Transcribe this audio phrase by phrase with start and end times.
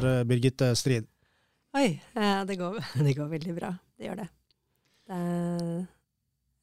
[0.00, 1.08] Går, Birgitte Strid?
[1.76, 3.72] Oi, eh, det går, det går veldig bra.
[3.98, 4.28] Det gjør det.
[5.08, 5.66] Det er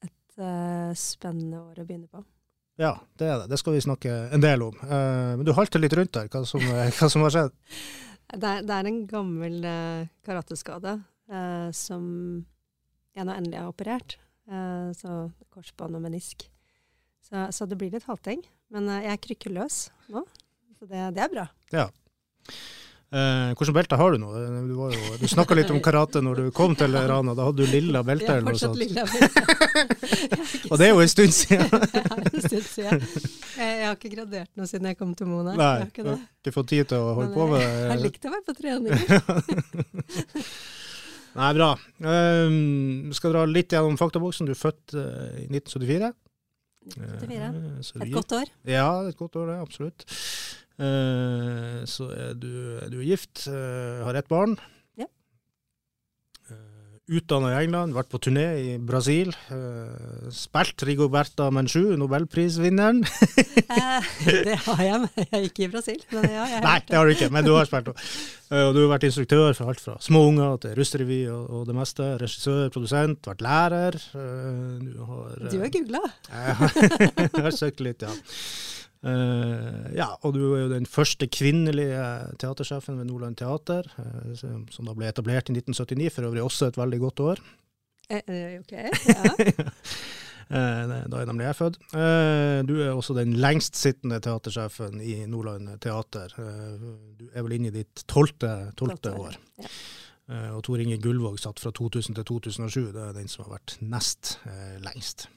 [0.06, 2.24] et eh, spennende år å begynne på.
[2.76, 3.50] Ja, det er det.
[3.54, 4.76] Det skal vi snakke en del om.
[4.84, 6.64] Eh, men du halter litt rundt der, hva som,
[6.98, 7.56] hva som har skjedd?
[8.26, 9.60] Det er, det er en gammel
[10.26, 10.96] karateskade
[11.74, 12.06] som
[13.14, 14.16] jeg nå endelig har operert.
[14.98, 15.12] Så
[15.54, 16.42] korsbånd og menisk.
[17.22, 18.42] Så, så det blir litt halting.
[18.74, 19.78] Men jeg er krykkeløs
[20.10, 20.24] nå,
[20.74, 21.46] så det, det er bra.
[21.70, 21.86] Ja.
[23.14, 24.28] Eh, Hvilket belte har du nå?
[24.34, 27.34] Eh, Du, var jo- du snakka litt om karate når du kom til Rana.
[27.38, 28.76] Da hadde du lilla belte Jeg er eller noe sånt.
[28.76, 29.04] lilla.
[30.70, 31.66] Og det er jo en stund siden.
[31.70, 31.76] Er
[32.32, 33.00] en stund siden.
[33.56, 35.50] Jeg, jeg har ikke gradert noe siden jeg kom til Mona.
[35.54, 36.20] Jeg Nei, har du ikke har det.
[36.42, 37.66] ikke fått tid til å holde Men på med det.
[37.70, 38.02] jeg har det.
[38.10, 38.90] likt å være på trening.
[41.36, 41.74] Nei, bra.
[42.00, 44.46] Um, skal dra litt gjennom faktaboksen.
[44.48, 45.02] Du er født uh,
[45.42, 46.12] i 1974.
[46.86, 47.94] 1974.
[47.94, 48.46] Uh, Et godt år.
[48.70, 49.58] Ja, et godt år, det.
[49.62, 50.06] Absolutt.
[50.76, 52.50] Eh, så er du,
[52.92, 54.58] du er gift, eh, har ett barn.
[55.00, 55.06] Ja.
[56.50, 59.30] Uh, Utdanna i England, vært på turné i Brasil.
[59.54, 63.04] eh, spilt Rigoberta Menchu, nobelprisvinneren.
[63.66, 64.04] Eh,
[64.46, 66.02] det har jeg, men jeg er ikke i Brasil.
[66.12, 67.88] Men ja, jeg har Nei, det har du ikke, men du har spilt.
[67.90, 71.74] Og du har vært instruktør for alt fra små unger til russerevy og, og det
[71.78, 72.06] meste.
[72.20, 73.98] Regissør, produsent, vært lærer.
[74.12, 76.02] Du har Du har googla.
[76.36, 78.12] Jeg har søkt litt, ja.
[79.04, 82.00] Eh, ja, og du er jo den første kvinnelige
[82.40, 86.70] teatersjefen ved Nordland Teater, uh, som, som da ble etablert i 1979, for øvrig også
[86.70, 87.42] et veldig godt år.
[88.08, 89.34] Eh, eh, ok, ja.
[90.56, 91.78] uh, da er nemlig jeg født.
[92.66, 96.32] Du er også den lengstsittende teatersjefen i Nordland Teater.
[97.20, 98.72] Du er vel inne i ditt tolvte,
[99.12, 99.76] år, ja.
[100.56, 102.80] Og Tor Inge Gullvåg satt fra 2000 til 2007.
[102.96, 104.40] Det er den som har vært nest
[104.82, 105.28] lengst.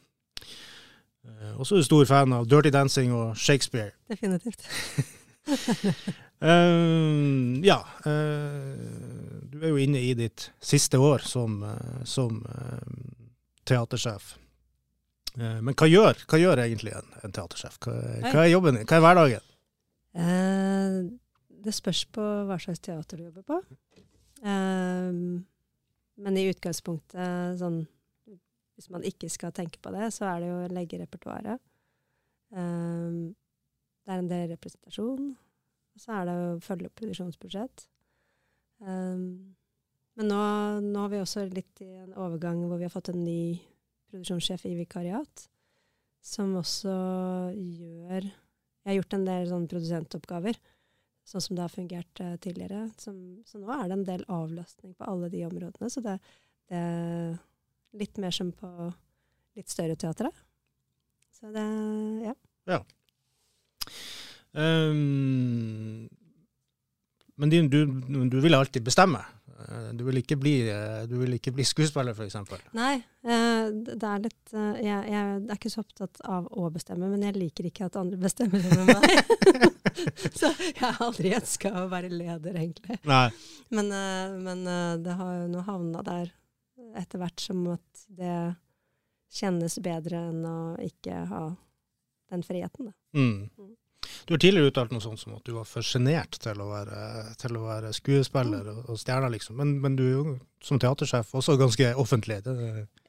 [1.29, 3.93] Eh, også er du stor fan av Dirty Dancing og Shakespeare.
[4.09, 4.65] Definitivt.
[6.39, 7.19] Eh,
[7.65, 11.57] ja, Uh, du er jo inne i ditt siste år som,
[12.07, 12.93] som eh,
[13.67, 14.29] teatersjef.
[15.35, 17.75] Uh, men hva gjør, hva gjør egentlig en, en teatersjef?
[17.83, 18.87] Hva, hva er jobben din?
[18.87, 19.51] Hva er hverdagen?
[20.15, 21.11] Uh,
[21.65, 23.59] det spørs på hva slags teater du jobber på.
[26.23, 27.81] Men i utgangspunktet, sånn
[28.79, 31.59] Hvis man ikke skal tenke på det, så er det jo å legge repertoaret.
[32.55, 33.35] Um,
[34.07, 35.25] det er en del representasjon.
[35.35, 37.83] Og så er det å følge opp produksjonsbudsjett.
[38.79, 39.57] Um,
[40.15, 40.37] men nå,
[40.85, 43.59] nå har vi også litt i en overgang hvor vi har fått en ny
[44.13, 45.43] produksjonssjef i vikariat,
[46.23, 46.95] som også
[47.51, 50.55] gjør Jeg har gjort en del sånne produsentoppgaver,
[51.27, 52.85] sånn som det har fungert uh, tidligere.
[52.95, 55.91] Som, så nå er det en del avlastning på alle de områdene.
[55.91, 56.15] Så det,
[56.71, 56.79] det
[57.97, 58.69] litt mer som på
[59.57, 60.31] litt større teatre.
[61.39, 61.65] Så det
[62.69, 62.81] Ja.
[64.51, 66.09] Um,
[67.39, 67.85] men din, du,
[68.29, 69.21] du vil alltid bestemme.
[69.59, 72.35] Eh, Du vil ikke bli, eh, du vil ikke bli skuespiller, f.eks.
[72.77, 77.23] Nei, eh, det er litt jeg, jeg er ikke så opptatt av å bestemme, men
[77.27, 79.05] jeg liker ikke at andre bestemmer over meg.
[80.39, 82.99] så jeg har aldri ønska å være leder, egentlig.
[83.09, 83.27] Nei.
[83.75, 83.91] Men,
[84.45, 84.63] men
[85.03, 86.31] det har jo nå havna der
[86.97, 88.37] etter hvert som at det
[89.33, 91.43] kjennes bedre enn å ikke ha
[92.29, 92.95] den friheten, da.
[93.17, 93.75] Mm.
[94.25, 96.61] Du har tidligere uttalt noe sånt som at du var for sjenert til,
[97.41, 99.57] til å være skuespiller og, og stjerne, liksom.
[99.59, 100.35] Men, men du er jo
[100.65, 102.41] som teatersjef også ganske offentlig.
[102.45, 102.55] Det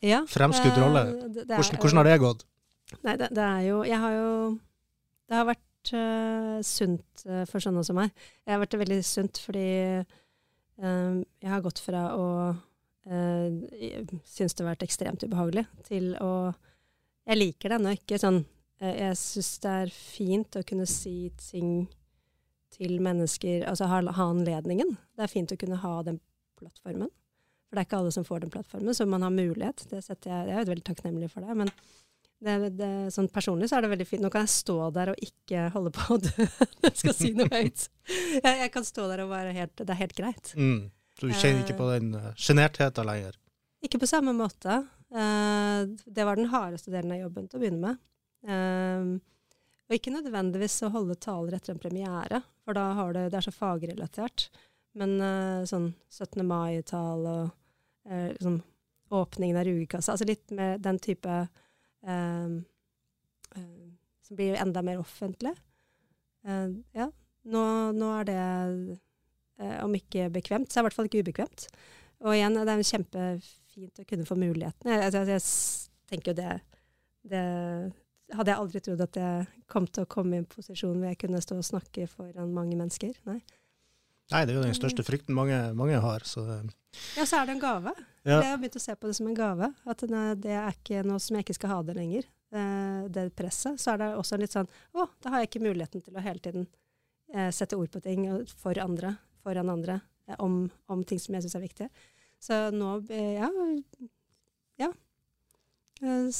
[0.06, 1.04] Ja, Fremskutt det, rolle.
[1.34, 2.46] det- er Hvordan, hvordan har det gått?
[3.04, 4.58] Nei, det, det er jo Jeg har jo
[5.28, 8.10] Det har vært uh, sunt uh, for sånne som meg.
[8.46, 9.68] Jeg har vært veldig sunt fordi
[10.00, 12.26] uh, jeg har gått fra å
[13.08, 16.52] uh, synes det har vært ekstremt ubehagelig, til å
[17.28, 18.40] Jeg liker det ennå ikke sånn
[18.80, 21.86] eh, Jeg syns det er fint å kunne si ting
[22.74, 24.96] til mennesker Altså ha, ha anledningen.
[25.16, 26.20] Det er fint å kunne ha den
[26.58, 27.10] plattformen.
[27.68, 29.84] For det er ikke alle som får den plattformen, så man har mulighet.
[29.90, 31.54] Det setter jeg, jeg er veldig takknemlig for det.
[31.60, 31.70] Men
[32.40, 34.24] det, det, sånn personlig så er det veldig fint.
[34.24, 36.46] Nå kan jeg stå der og ikke holde på å dø.
[36.88, 37.84] jeg skal si noe høyt.
[38.10, 40.52] Jeg, jeg kan stå der og være helt Det er helt greit.
[40.58, 40.88] Mm.
[41.20, 43.36] Så du kjenner ikke på den uh, sjenertheten lenger?
[43.84, 44.82] Ikke på samme måte.
[45.10, 48.00] Eh, det var den hardeste delen av jobben til å begynne med.
[48.44, 49.30] Eh,
[49.90, 53.46] og ikke nødvendigvis å holde taler etter en premiere, for da har det, det er
[53.48, 54.46] så fagrelatert.
[55.00, 56.44] Men eh, sånn 17.
[56.46, 58.60] mai-tale og eh, liksom,
[59.10, 61.40] åpningen av rugekassa, altså litt mer den type
[62.06, 62.60] um,
[63.56, 63.88] eh,
[64.22, 65.56] Som blir enda mer offentlig.
[66.46, 67.08] Uh, ja.
[67.50, 67.62] Nå,
[67.96, 69.00] nå er det, eh,
[69.84, 71.66] om ikke bekvemt, så er det i hvert fall ikke ubekvemt.
[72.24, 74.98] Og igjen, det er kjempefint å kunne få mulighetene.
[74.98, 76.54] Jeg, jeg, jeg tenker jo det,
[77.32, 77.44] det
[78.30, 81.18] Hadde jeg aldri trodd at jeg kom til å komme i en posisjon hvor jeg
[81.18, 83.16] kunne stå og snakke foran mange mennesker.
[83.26, 83.40] Nei.
[84.30, 86.22] Nei, det er jo den største frykten mange, mange har.
[86.22, 86.44] Så.
[87.16, 87.94] Ja, så er det en gave.
[88.22, 88.36] Ja.
[88.36, 89.72] Jeg har begynt å se på det som en gave.
[89.90, 92.28] At det, det er ikke noe som jeg ikke skal ha det lenger.
[92.54, 93.80] Eh, det presset.
[93.82, 96.42] Så er det også litt sånn Å, da har jeg ikke muligheten til å hele
[96.42, 96.68] tiden
[97.34, 98.26] eh, sette ord på ting
[98.58, 101.90] for andre, foran andre, eh, om, om, ting som jeg syns er viktige.
[102.40, 103.50] Så nå eh, Ja.
[104.80, 104.92] ja.
[106.00, 106.32] Jeg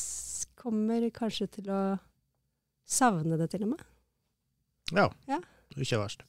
[0.57, 1.81] kommer kanskje til å
[2.89, 3.83] savne det, til og med.
[4.97, 5.11] Ja.
[5.29, 5.41] ja.
[5.77, 6.25] Ikke verst.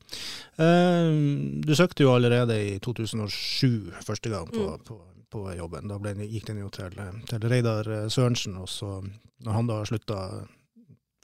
[0.60, 4.84] Uh, du søkte jo allerede i 2007 første gang på, mm.
[4.86, 5.00] på,
[5.32, 5.90] på jobben.
[5.90, 7.00] Da ble, gikk den jo til,
[7.32, 9.00] til Reidar Sørensen, og så
[9.42, 10.20] når han da slutta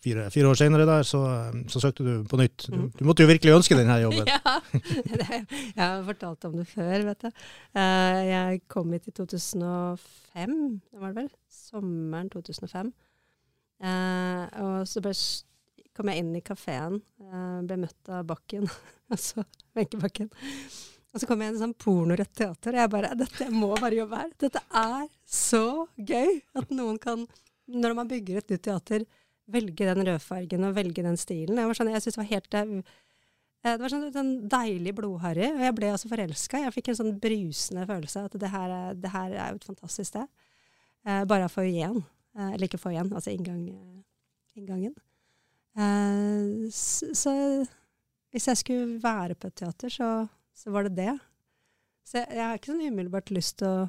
[0.03, 1.21] fire, fire, år senere der, så,
[1.71, 2.67] så, søkte du på nytt.
[2.67, 2.91] Du, mm.
[2.99, 4.29] du, måtte jo virkelig ønske denne jobben.
[4.33, 7.43] ja, det, jeg har fortalt om det før, vet du.
[7.77, 10.55] Uh, jeg kom hit i 2005,
[10.91, 11.31] det var det vel?
[11.51, 12.93] Sommeren 2005.
[13.77, 15.13] Uh, eh, og så ble
[15.97, 16.99] kom jeg inn i kafeen,
[17.65, 18.67] ble møtt av Bakken,
[19.13, 19.41] altså
[19.73, 20.29] Wenche Bakken.
[21.09, 23.71] Og så kom jeg inn i sånn pornorett teater, og jeg bare Dette jeg må
[23.73, 24.33] bare jobbe her.
[24.37, 27.23] Dette er så gøy at noen kan,
[27.65, 29.07] når man bygger et nytt teater,
[29.51, 31.59] velge den rødfargen og velge den stilen.
[31.61, 32.97] Jeg, sånn, jeg synes det var helt eh,
[33.67, 36.61] det var sånn, sånn deilig blodharry, og jeg ble altså forelska.
[36.65, 39.69] Jeg fikk en sånn brusende følelse at det her, er, det her er jo et
[39.71, 40.29] fantastisk sted.
[41.07, 42.01] Eh, bare for igjen.
[42.37, 44.95] Eh, eller ikke for igjen, altså inngang, eh, inngangen.
[45.77, 47.33] Eh, så, så,
[48.33, 50.11] hvis jeg skulle være på et teater, så,
[50.55, 51.15] så var det det.
[52.07, 53.87] Så jeg, jeg, har ikke sånn umiddelbart lyst til å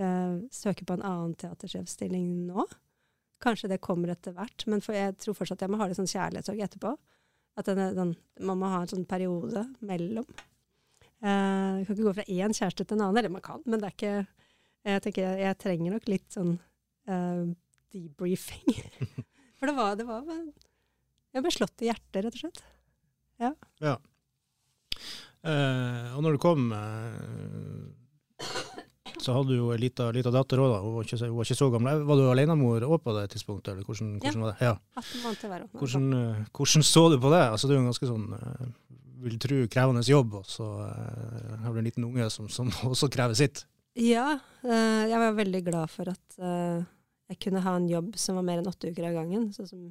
[0.00, 2.66] eh, søke på en annen teatersjefstilling nå.
[3.44, 6.62] Kanskje det kommer etter hvert, men jeg tror fortsatt jeg må ha litt sånn kjærlighetssorg
[6.64, 6.94] etterpå.
[7.60, 10.26] At den, den, man må ha en sånn periode mellom.
[11.24, 13.90] Eh, kan ikke gå fra én kjæreste til en annen, eller man kan, men det
[13.90, 14.16] er ikke
[14.84, 16.58] Jeg tenker jeg, trenger nok litt sånn
[17.08, 17.44] uh,
[17.94, 18.82] debriefing.
[19.56, 20.26] For det var, det var
[21.34, 22.60] jeg ble slått i hjertet, rett og slett.
[23.42, 23.50] Ja.
[23.82, 23.94] ja.
[25.42, 27.80] Uh, og når du kom, eh,
[29.24, 30.78] så hadde du jo ei lita, datter òg, da.
[30.84, 32.04] Hun var, ikke, hun var ikke så gammel.
[32.08, 33.72] Var du alenemor òg på det tidspunktet?
[33.72, 34.44] eller hvordan, hvordan ja.
[34.44, 34.68] var det?
[34.68, 34.74] Ja.
[35.02, 35.70] 18 måneder hver år.
[35.80, 37.42] Hvordan, eh, hvordan, så du på det?
[37.54, 38.66] Altså, det er jo en ganske sånn eh,
[39.24, 43.08] vil tro krevende jobb, og så uh, har du en liten unge som, som også
[43.12, 43.64] krever sitt.
[43.96, 44.34] Ja,
[44.66, 46.38] jeg var veldig glad for at
[47.30, 49.52] jeg kunne ha en jobb som var mer enn åtte uker av gangen.
[49.54, 49.84] sånn som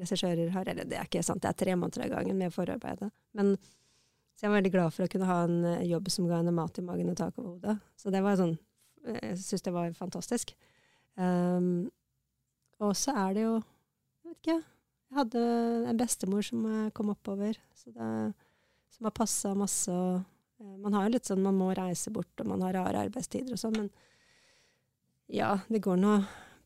[0.00, 0.68] regissører har.
[0.70, 3.10] Eller det er ikke sant, det er tre måneder av gangen med forarbeidet.
[3.36, 3.54] Men
[4.34, 6.54] så jeg var veldig glad for å kunne ha en eh, jobb som ga henne
[6.54, 7.76] mat i magen og tak over hodet.
[8.00, 8.56] Så det var sånn
[9.04, 10.54] Jeg syns det var fantastisk.
[11.14, 11.90] Um,
[12.82, 14.56] og så er det jo Jeg vet ikke.
[14.58, 15.42] Jeg hadde
[15.90, 16.64] en bestemor som
[16.96, 17.54] kom oppover,
[17.84, 18.08] det,
[18.90, 19.92] som har passa masse.
[19.92, 20.24] Og,
[20.82, 23.60] man har jo litt sånn Man må reise bort, og man har rare arbeidstider og
[23.60, 23.92] sånn, men
[25.30, 26.16] ja, det går nå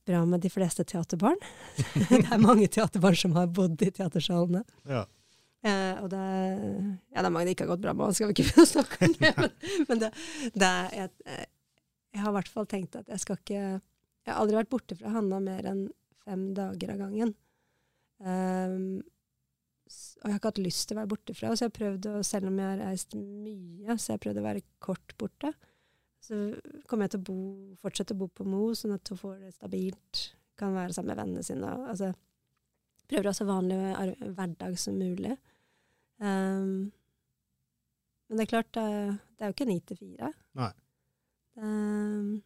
[0.09, 1.39] bra med de fleste teaterbarn.
[2.09, 4.65] det er mange teaterbarn som har bodd i teatersalene.
[4.89, 5.05] Ja.
[5.67, 6.23] Eh, og det,
[7.11, 8.73] ja, det er mange det ikke har gått bra med, skal vi ikke begynne å
[8.73, 9.33] snakke om det.
[9.39, 9.55] Men,
[9.91, 10.11] men det,
[10.55, 11.13] det er, jeg,
[12.15, 14.99] jeg, har i hvert fall tenkt at jeg skal ikke Jeg har aldri vært borte
[14.99, 15.87] fra Hanna mer enn
[16.29, 17.33] fem dager av gangen.
[18.19, 18.99] Um,
[19.89, 22.09] og jeg har ikke hatt lyst til å være borte fra, så jeg har prøvd
[22.11, 25.53] å, selv om jeg har reist mye, så jeg har prøvd å være kort borte.
[26.21, 26.41] Så
[26.91, 27.39] kommer jeg til å bo,
[27.81, 30.25] fortsette å bo på Mo, sånn at hun får det stabilt,
[30.61, 31.73] kan være sammen med vennene sine.
[31.89, 32.11] Altså,
[33.09, 33.79] prøver å ha så vanlig
[34.37, 35.37] hverdag som mulig.
[36.19, 36.91] Um,
[38.29, 38.85] men det er klart, det,
[39.37, 40.33] det er jo ikke ni til fire.
[41.59, 42.43] Um,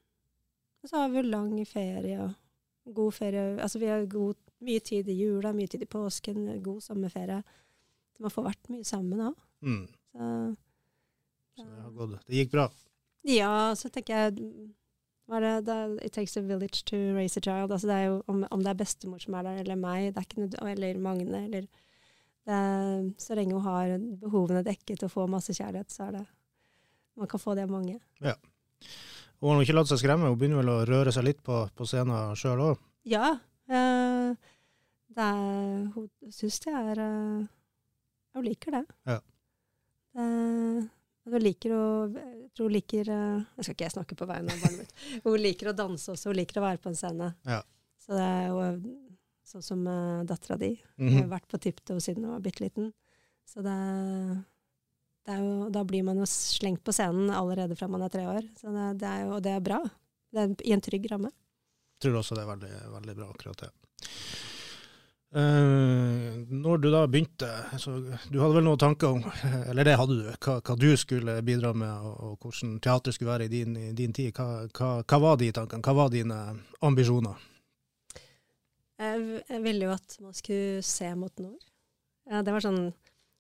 [0.83, 3.47] og så har vi jo lang ferie og god ferie.
[3.63, 7.41] Altså vi har god, mye tid i jula, mye tid i påsken, god sommerferie.
[8.15, 9.43] Så man får vært mye sammen òg.
[9.67, 9.83] Mm.
[10.13, 10.29] Så,
[11.57, 12.69] så det, har gått, det gikk bra?
[13.27, 14.73] Ja, så tenker jeg
[15.41, 17.73] det, det, It takes a village to raise a child.
[17.73, 20.21] Altså det er jo, om, om, det er bestemor som er der, eller meg, det
[20.21, 21.67] er ikke noe, eller Magne, eller
[22.47, 26.27] er, Så lenge hun har behovene dekket og får masse kjærlighet, så er det
[27.17, 27.99] Man kan få det av mange.
[28.25, 28.35] Ja.
[29.43, 31.87] Hun har ikke latt seg skremme, hun begynner vel å røre seg litt på, på
[31.89, 32.81] scenen sjøl òg?
[33.05, 33.35] Ja.
[33.69, 34.33] Øh,
[35.13, 37.45] det er, hun syns det er øh,
[38.33, 38.85] Hun liker det.
[39.07, 39.19] Ja.
[40.17, 40.27] det
[41.25, 44.81] Hun liker å jeg liker eh, Jeg skal ikke jeg snakke på vegne av barnet
[44.83, 45.23] mitt.
[45.25, 47.29] Hun liker å danse også, hun liker å være på en scene.
[47.49, 47.61] Ja.
[48.03, 48.81] Så det er jo eh,
[49.53, 50.73] sånn som uh, dattera di.
[50.99, 51.21] Hun Mhm.
[51.23, 52.93] har vært på TipTo siden hun var bitte liten.
[53.47, 53.77] Så det,
[55.27, 58.47] det jo, da blir man jo slengt på scenen allerede fra man er tre år.
[58.59, 59.81] Så det, det er jo, og det er bra.
[60.33, 61.31] Det er i en trygg ramme.
[62.03, 63.71] tror også det er veldig, veldig bra, akkurat det.
[65.33, 67.49] Eh, når du da begynte,
[67.81, 67.95] så
[68.29, 69.23] du hadde vel noen tanker om,
[69.71, 73.31] eller det hadde du, hva, hva du skulle bidra med, og, og hvordan teater skulle
[73.31, 74.37] være i din, i din tid.
[74.37, 75.81] Hva, hva, hva var de tankene?
[75.87, 76.39] Hva var dine
[76.85, 77.49] ambisjoner?
[79.01, 81.65] Jeg, jeg ville jo at man skulle se mot nord.
[82.29, 82.93] Ja, det var sånn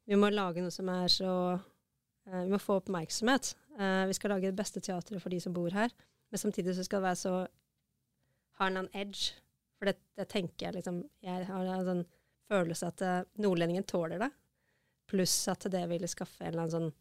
[0.09, 3.53] Vi må lage noe som er så eh, Vi må få oppmerksomhet.
[3.77, 5.93] Eh, vi skal lage det beste teatret for de som bor her.
[6.33, 7.35] Men samtidig så skal det være så
[8.59, 9.37] Har den en edge.
[9.83, 12.05] For det, det tenker jeg liksom Jeg har en sånn
[12.53, 14.29] følelse at eh, nordlendingen tåler det.
[15.11, 16.93] Pluss at det ville skaffe en eller annen sånn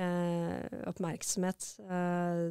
[0.00, 2.44] eh, oppmerksomhet eh,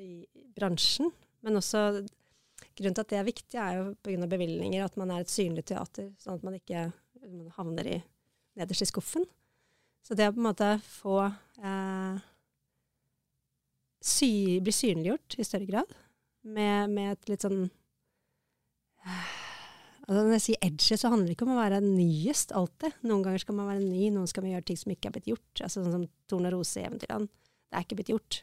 [0.00, 0.10] i
[0.56, 1.12] bransjen.
[1.44, 2.06] Men også
[2.76, 4.28] Grunnen til at det er viktig, er jo pga.
[4.28, 6.86] bevilgninger, at man er et synlig teater, sånn at man ikke
[7.20, 7.96] man havner i,
[8.56, 9.26] nederst i skuffen.
[10.04, 12.20] Så det å på en måte få eh,
[14.00, 14.30] sy,
[14.64, 15.96] bli synliggjort i større grad,
[16.46, 17.66] med, med et litt sånn
[19.06, 22.98] altså Når jeg sier edgy, så handler det ikke om å være nyest alltid.
[23.06, 25.30] Noen ganger skal man være ny, noen skal man gjøre ting som ikke er blitt
[25.32, 25.62] gjort.
[25.62, 27.30] Altså Sånn som Torn og Rose i eventyrene,
[27.66, 28.42] Det er ikke blitt gjort.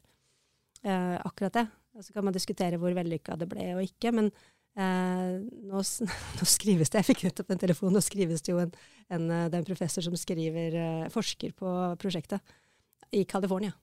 [0.83, 1.67] uh, akkurat det.
[2.01, 4.31] Så kan man diskutere hvor vellykka det ble og ikke, men
[4.79, 5.35] eh,
[5.69, 5.81] nå,
[6.39, 7.97] nå skrives det Jeg fikk nettopp den telefonen.
[7.97, 8.73] nå skrives det jo en,
[9.13, 12.41] en, eh, det er en professor som skriver eh, forsker på prosjektet
[13.13, 13.75] i California.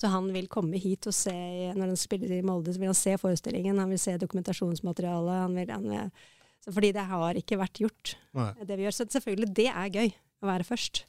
[0.00, 1.34] Så han vil komme hit og se,
[1.76, 5.42] når han spiller i Molde, så vil han se forestillingen, han vil se dokumentasjonsmaterialet.
[5.42, 6.30] Han vil, han vil,
[6.64, 8.52] så fordi det har ikke vært gjort, Nei.
[8.64, 8.96] det vi gjør.
[8.96, 11.04] Så selvfølgelig, det er gøy å være først.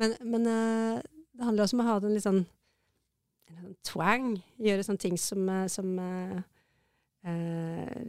[0.00, 1.02] Men, men eh,
[1.36, 2.40] det handler også om å ha den litt sånn
[3.50, 4.26] en sånn twang.
[4.62, 6.38] Gjøre sånne ting som, eh, som uh,
[7.26, 8.04] uh,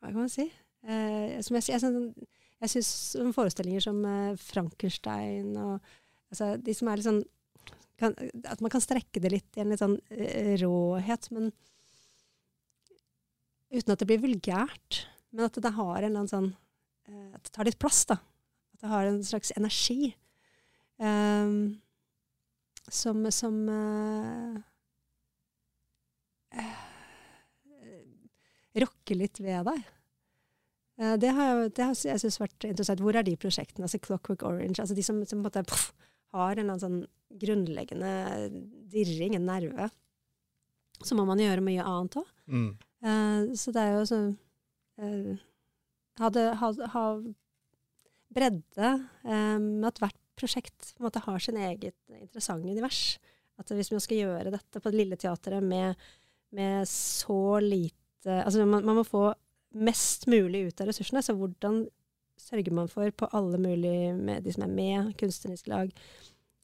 [0.00, 0.48] Hva kan man si?
[0.86, 2.26] Uh, som jeg, jeg,
[2.62, 2.90] jeg syns
[3.36, 5.80] forestillinger som eh, Frankenstein og
[6.30, 7.24] altså, de som er litt sånn
[8.00, 11.50] kan, At man kan strekke det litt i en litt sånn eh, råhet, men
[13.72, 15.06] uten at det blir vulgært.
[15.32, 16.52] Men at det har en eller annen sånn
[17.08, 18.20] eh, At det tar litt plass, da.
[18.76, 20.14] At det har en slags energi.
[20.96, 21.76] Um,
[22.88, 24.54] som, som uh,
[26.54, 26.84] uh,
[28.80, 29.84] rokker litt ved deg.
[31.00, 33.02] Eh, det har det har jeg synes vært interessant.
[33.04, 33.84] Hvor er de prosjektene?
[33.84, 34.80] Altså Clockwork Orange.
[34.80, 35.64] altså De som, som på en måte
[36.36, 37.00] har en sånn
[37.36, 38.12] grunnleggende
[38.92, 39.88] dirring, en nerve.
[41.04, 42.30] Så må man gjøre mye annet òg.
[42.46, 42.70] Mm.
[43.04, 44.30] Uh, så det er jo sånn
[45.02, 45.46] uh,
[46.20, 47.06] ha,
[48.36, 48.92] bredde
[49.24, 53.18] eh, med at hvert prosjekt på en måte har sin eget interessante univers.
[53.60, 55.96] At hvis man skal gjøre dette på det lille teatret med,
[56.56, 57.92] med så lite
[58.26, 59.28] Altså man, man må få
[59.78, 61.20] mest mulig ut av ressursene.
[61.22, 61.84] Så hvordan
[62.40, 65.92] sørger man for på alle mulige med de som er med, kunstnerisk lag,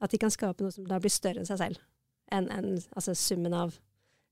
[0.02, 1.82] at de kan skape noe som da blir større enn seg selv?
[2.32, 3.74] Enn en, altså summen av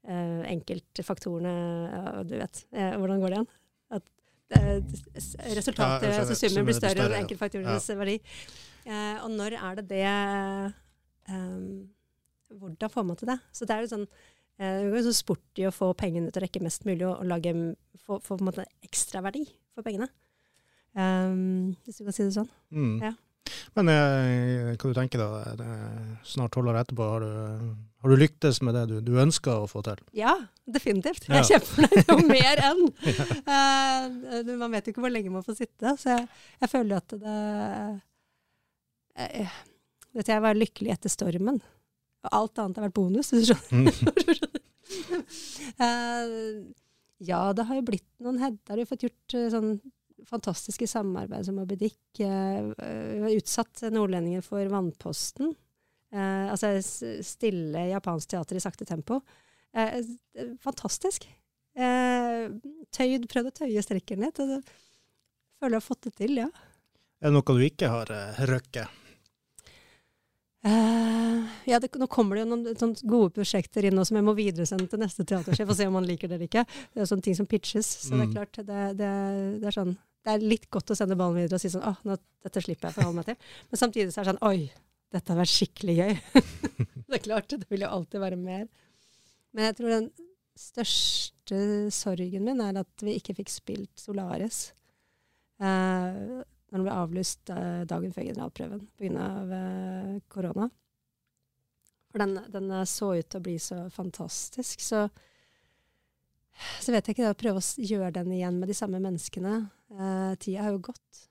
[0.08, 1.52] uh, enkeltfaktorene
[1.90, 2.64] ja, Du vet.
[2.72, 3.50] Eh, hvordan går det igjen?
[3.98, 4.06] At
[4.56, 4.76] uh,
[5.56, 7.22] resultatet, Ja, altså summen blir større enn ja.
[7.24, 8.18] enkeltfaktorenes verdi.
[8.86, 10.04] Uh, og når er det det
[11.28, 11.88] um,
[12.50, 13.38] Hvordan får man til det?
[13.54, 14.06] Så det er jo sånn
[14.58, 17.04] eh, det er jo sånn sport i å få pengene til å rekke mest mulig,
[17.06, 17.52] og, og lage,
[18.02, 20.08] få, få på en måte ekstra verdi for pengene.
[20.98, 22.48] Ehm, hvis du kan si det sånn.
[22.74, 22.94] Mm.
[23.04, 23.12] Ja.
[23.74, 25.28] Men eh, hva du tenker da?
[26.26, 27.30] Snart tolv år etterpå, har du,
[28.02, 29.98] har du lyktes med det du, du ønsker å få til?
[30.18, 30.34] Ja,
[30.70, 31.26] definitivt.
[31.28, 31.42] Jeg Ja.
[31.42, 32.14] er kjempefornøyd.
[32.14, 32.82] Og mer enn.
[33.50, 36.28] Eh, man vet jo ikke hvor lenge man får sitte, så jeg,
[36.62, 37.34] jeg føler at det
[39.18, 39.56] uh,
[40.14, 41.58] vet du, Jeg var lykkelig etter stormen.
[42.20, 43.94] Og alt annet har vært bonus, hvis du skjønner.
[45.84, 46.60] uh,
[47.20, 49.74] ja, det har jo blitt noen Hedda har jo fått gjort eh, sånn
[50.28, 51.98] fantastiske samarbeid som Moby Dick.
[52.20, 55.54] har utsatt nordlendinger for Vannposten.
[56.12, 56.72] Eh, altså
[57.22, 59.20] stille japansk teater i sakte tempo.
[59.72, 60.00] Eh,
[60.64, 61.28] fantastisk.
[61.78, 62.48] Eh,
[62.90, 64.40] tøyd, prøvd å tøye strekken litt.
[64.42, 64.56] Og
[65.60, 66.48] føler jeg har fått det til, ja.
[67.20, 68.10] Er det noe du ikke har
[68.48, 68.88] røkket?
[70.60, 74.26] Uh, ja, det, nå kommer det jo noen noen gode prosjekter inn nå som jeg
[74.26, 76.64] må videresende til neste teatersjef og se om han liker det eller ikke.
[76.92, 77.88] Det er sånne ting som pitches.
[78.02, 78.34] Så det er Mm.
[78.34, 79.12] klart, det, det,
[79.62, 82.00] det er sånn Det er litt godt å sende ballen videre og si sånn åh,
[82.04, 83.52] nå, dette slipper jeg å forholde meg til.
[83.70, 84.66] Men samtidig så er det sånn oi,
[85.14, 86.12] dette har vært skikkelig gøy.
[87.08, 88.66] det er klart, det vil jo alltid være mer.
[89.56, 90.10] Men jeg tror den
[90.60, 91.62] største
[91.94, 94.68] sorgen min er at vi ikke fikk spilt Solaris.
[95.60, 99.26] Uh, når den ble avlyst uh, dagen før generalprøven pga.
[99.50, 100.68] Uh, korona.
[102.10, 104.82] For den, den eh, så ut til å bli så fantastisk.
[104.82, 105.04] Så,
[106.82, 109.60] så vet jeg ikke det å prøve å gjøre den igjen med de samme menneskene.
[109.90, 111.22] Eh, tida har jo gått.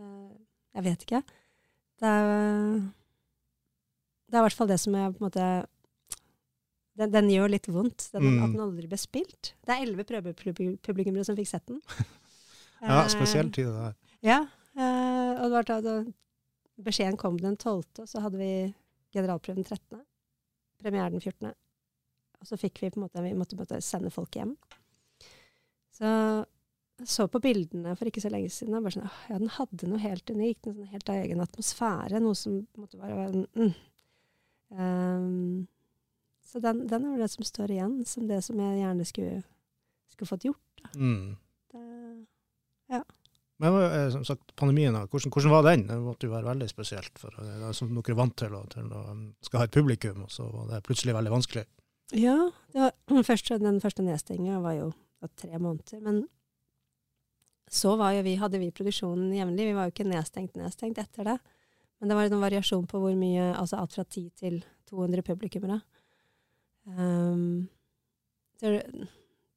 [0.00, 0.32] Uh,
[0.76, 1.22] jeg vet ikke.
[2.00, 2.76] Det er,
[4.28, 5.46] det er i hvert fall det som jeg på en måte
[6.96, 8.42] den, den gjør litt vondt, den, Mm.
[8.44, 9.52] at den aldri ble spilt.
[9.64, 11.82] Det er elleve prøvepublikummere som fikk sett den.
[12.76, 13.94] Ja, spesielt spesiell tid det der.
[14.20, 14.38] ja,
[14.76, 15.92] Uh, og det var da,
[16.84, 18.48] beskjeden kom den 12., og så hadde vi
[19.16, 20.02] generalprøven den 13.,
[20.82, 21.54] premiere den 14.,
[22.36, 24.52] og så fikk vi på en måte, vi måtte, måtte sende folk hjem.
[25.96, 26.10] Så
[27.04, 29.88] så på bildene for ikke så lenge siden, og bare sånn, «Åh, ja, den hadde
[29.90, 33.74] noe helt unikt, en sånn helt egen atmosfære, noe som måtte bare være en, mm.
[34.80, 35.66] um,
[36.46, 39.42] så den, den er det som står igjen, som det som jeg gjerne skulle,
[40.12, 40.84] skulle fått gjort.
[40.96, 41.34] Mm.
[41.74, 43.00] Det,
[43.60, 45.86] Men eh, som sagt, pandemien, da, hvordan, hvordan var den?
[45.88, 47.18] Det måtte jo være veldig spesielt.
[47.18, 49.68] for eh, det er som dere er vant til, å, til å um, skal ha
[49.68, 51.66] et publikum, og så var det plutselig veldig vanskelig.
[52.16, 52.38] Ja,
[52.76, 52.94] var,
[53.30, 56.00] først, den første nedstenginga var jo var tre måneder.
[56.04, 56.24] Men
[57.70, 59.68] så vi, hadde vi produksjonen jevnlig.
[59.68, 61.36] Vi var jo ikke nedstengt nedstengt etter det.
[61.98, 65.80] Men det var en variasjon på hvor mye, altså alt fra 10 til 200 publikummere.
[66.86, 67.66] Um,
[68.62, 68.84] det,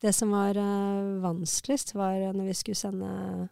[0.01, 3.49] det som var uh, vanskeligst, var når vi skulle sende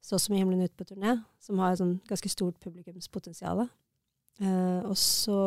[0.00, 3.66] Så som i himmelen ut på turné, som har et sånn ganske stort publikumspotensial.
[4.40, 5.40] Uh, og så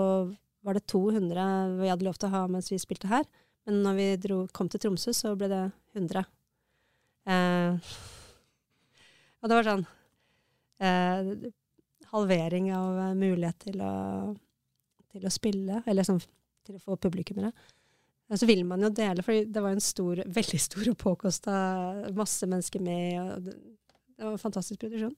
[0.63, 3.25] var det 200 vi hadde lov til å ha mens vi spilte her.
[3.65, 5.63] Men når vi dro, kom til Tromsø, så ble det
[5.95, 6.23] 100.
[7.31, 7.91] Eh,
[9.43, 9.85] og det var sånn
[10.79, 11.51] eh,
[12.13, 13.93] Halvering av eh, mulighet til å,
[15.12, 16.21] til å spille, eller sånn,
[16.63, 17.51] til å få publikummere.
[18.31, 21.55] Og så vil man jo dele, for det var en stor, veldig stor og påkosta
[22.15, 23.19] masse mennesker med.
[23.21, 23.57] og det,
[24.13, 25.15] det var en fantastisk produksjon.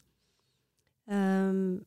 [1.06, 1.84] Um,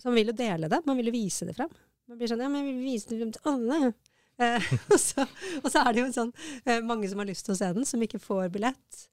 [0.00, 1.70] så man vil jo dele det, man vil jo vise det frem.
[2.10, 3.92] Man blir sånn Ja, men jeg vil vise det frem til alle.
[4.40, 5.26] Eh, og, så,
[5.60, 6.32] og så er det jo sånn
[6.64, 9.04] eh, mange som har lyst til å se den, som ikke får billett.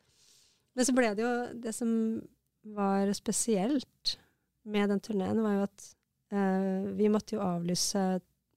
[0.78, 1.92] Men så ble det jo Det som
[2.76, 4.18] var spesielt
[4.68, 5.86] med den turneen, var jo at
[6.36, 8.04] eh, vi måtte jo avlyse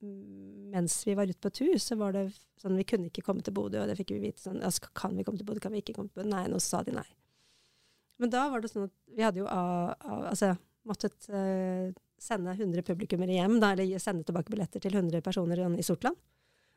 [0.02, 2.24] mm, mens vi var ute på tur, så var det
[2.60, 5.16] sånn Vi kunne ikke komme til Bodø, og det fikk vi vite sånn altså, Kan
[5.16, 6.30] vi komme til Bodø, kan vi ikke komme til Bodø?
[6.32, 7.06] Nei, nå sa de nei.
[8.20, 10.52] Men da var det sånn at vi hadde jo av, av, altså,
[10.88, 11.88] måttet eh,
[12.20, 16.18] sende 100 publikummere hjem, da, eller sende tilbake billetter til 100 personer i Sortland.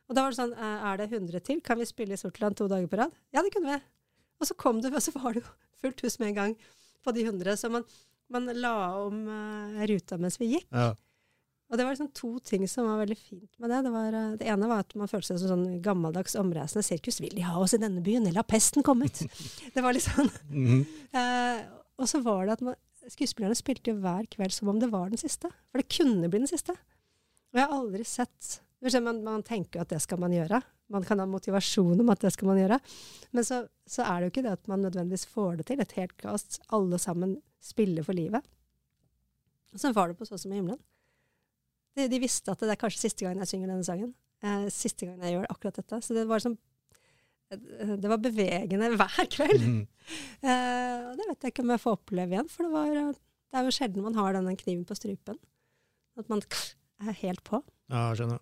[0.08, 1.60] Og da var det sånn, eh, er det 100 til?
[1.66, 3.12] Kan vi spille i Sortland to dager på rad?
[3.36, 3.92] Ja, det kunne vi.
[4.40, 5.52] Og så kom du, og så var det jo
[5.84, 6.56] fullt hus med en gang
[7.04, 7.58] på de 100.
[7.60, 7.86] Så man,
[8.34, 10.70] man la om uh, ruta mens vi gikk.
[10.72, 10.94] Ja.
[11.74, 13.80] Og det var liksom to ting som var veldig fint med det.
[13.88, 17.18] Det, var, eh, det ene var at man følte seg som sånn gammeldags omreisende sirkus.
[17.24, 19.24] Vil de ha oss i denne byen, eller har pesten kommet?
[19.74, 20.30] det var litt sånn.
[20.52, 20.84] -hmm.
[21.18, 21.64] Eh,
[21.98, 22.78] og så var det at man,
[23.10, 25.50] skuespillerne spilte jo hver kveld som om det var den siste.
[25.72, 26.78] For det kunne bli den siste.
[27.54, 28.62] Og jeg har aldri sett
[29.02, 30.62] man, man tenker jo at det skal man gjøre.
[30.92, 32.80] Man kan ha motivasjon om at det skal man gjøre.
[33.34, 35.82] Men så, så er det jo ikke det at man nødvendigvis får det til.
[35.82, 36.60] Et helt kast.
[36.76, 38.44] alle sammen spiller for livet.
[39.74, 40.82] Og så var det på Så som i himmelen.
[41.98, 44.14] De, de visste at det er kanskje siste gangen jeg synger denne sangen.
[44.44, 46.00] Eh, siste gangen jeg gjør akkurat dette.
[46.04, 46.58] Så det var sånn
[47.54, 49.66] eh, Det var bevegende hver kveld.
[49.66, 49.82] Mm.
[50.44, 53.20] Eh, og det vet jeg ikke om jeg får oppleve igjen, for det, var, eh,
[53.50, 55.40] det er jo sjelden man har denne kniven på strupen.
[56.20, 56.44] At man
[57.02, 57.64] er helt på.
[57.90, 58.42] Ja, skjønner.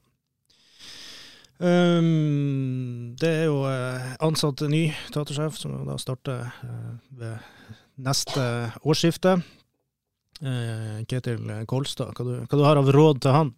[1.62, 8.46] Um, det er jo eh, ansatt ny teatersjef, som da starter eh, ved neste
[8.82, 9.36] årsskifte.
[10.42, 13.52] Uh, Ketil Kolstad, hva du, hva du har av råd til han?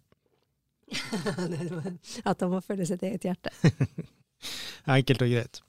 [2.28, 3.54] At han må følge sitt eget hjerte.
[4.98, 5.62] Enkelt og greit.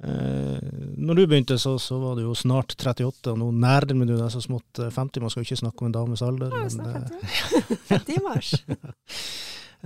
[0.00, 0.58] Uh,
[0.96, 4.32] når du begynte, så, så var du jo snart 38, og nå nærmer du deg
[4.32, 5.22] så smått eh, 50.
[5.22, 6.54] Man skal jo ikke snakke om en dames alder.
[6.56, 8.12] Ja, snart eh, 50.
[8.16, 8.54] i mars.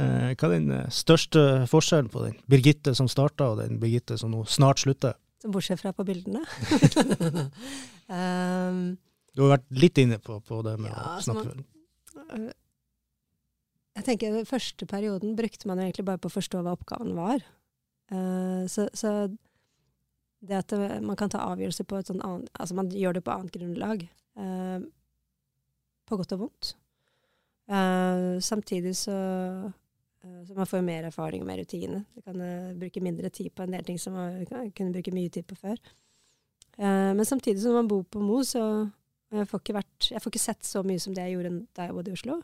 [0.00, 4.18] Eh, hva er den eh, største forskjellen på den Birgitte som starta, og den Birgitte
[4.20, 5.16] som nå snart slutter?
[5.42, 6.44] Som bortsett fra på bildene.
[8.08, 8.84] um,
[9.34, 12.52] Du har vært litt inne på, på det med Ja, å snakke man,
[13.94, 17.44] jeg tenker Den første perioden brukte man egentlig bare på å forstå hva oppgaven var.
[18.10, 19.28] Uh, så, så
[20.44, 23.24] det at det, man kan ta avgjørelser på et sånn annet Altså man gjør det
[23.24, 24.06] på annet grunnlag.
[24.36, 24.82] Uh,
[26.04, 26.74] på godt og vondt.
[27.70, 29.70] Uh, samtidig så eh,
[30.46, 32.04] så man får mer erfaring og mer rutine.
[32.14, 35.32] Du kan eh, bruke mindre tid på en del ting som man kunne bruke mye
[35.32, 35.78] tid på før.
[36.78, 38.62] Eh, men samtidig som man bor på Mo, så
[39.34, 41.88] jeg får, ikke vært, jeg får ikke sett så mye som det jeg gjorde da
[41.88, 42.40] jeg bodde i Oslo.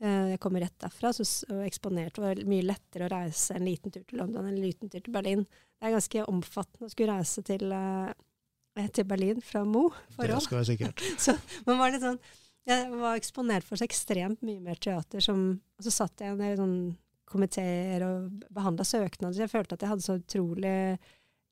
[0.00, 1.26] Eh, Jeg kommer rett derfra, så,
[1.66, 2.14] eksponert.
[2.14, 5.02] Det var mye lettere å reise en liten tur til London enn en liten tur
[5.02, 5.42] til Berlin.
[5.78, 10.38] Det er ganske omfattende å skulle reise til, eh, til Berlin fra Mo Forhold.
[10.38, 11.02] Det skal være sikkert.
[11.24, 11.34] så
[11.66, 12.20] man var litt sånn
[12.68, 16.56] Jeg var eksponert for så ekstremt mye mer teater som Og så satt jeg i
[16.58, 16.96] sånn
[17.28, 19.42] komiteer og behandla søknader.
[19.42, 20.96] Jeg følte at jeg hadde så utrolig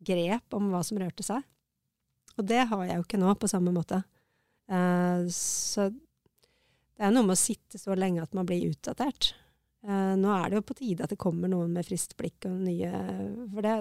[0.09, 1.45] grep om hva som rørte seg.
[2.37, 4.03] Og det har jeg jo ikke nå på samme måte.
[4.73, 9.35] Uh, så det er noe med å sitte så lenge at man blir utdatert.
[9.87, 12.57] Uh, nå er det jo på tide at det kommer noen med friskt blikk og
[12.65, 12.91] nye
[13.53, 13.75] For det,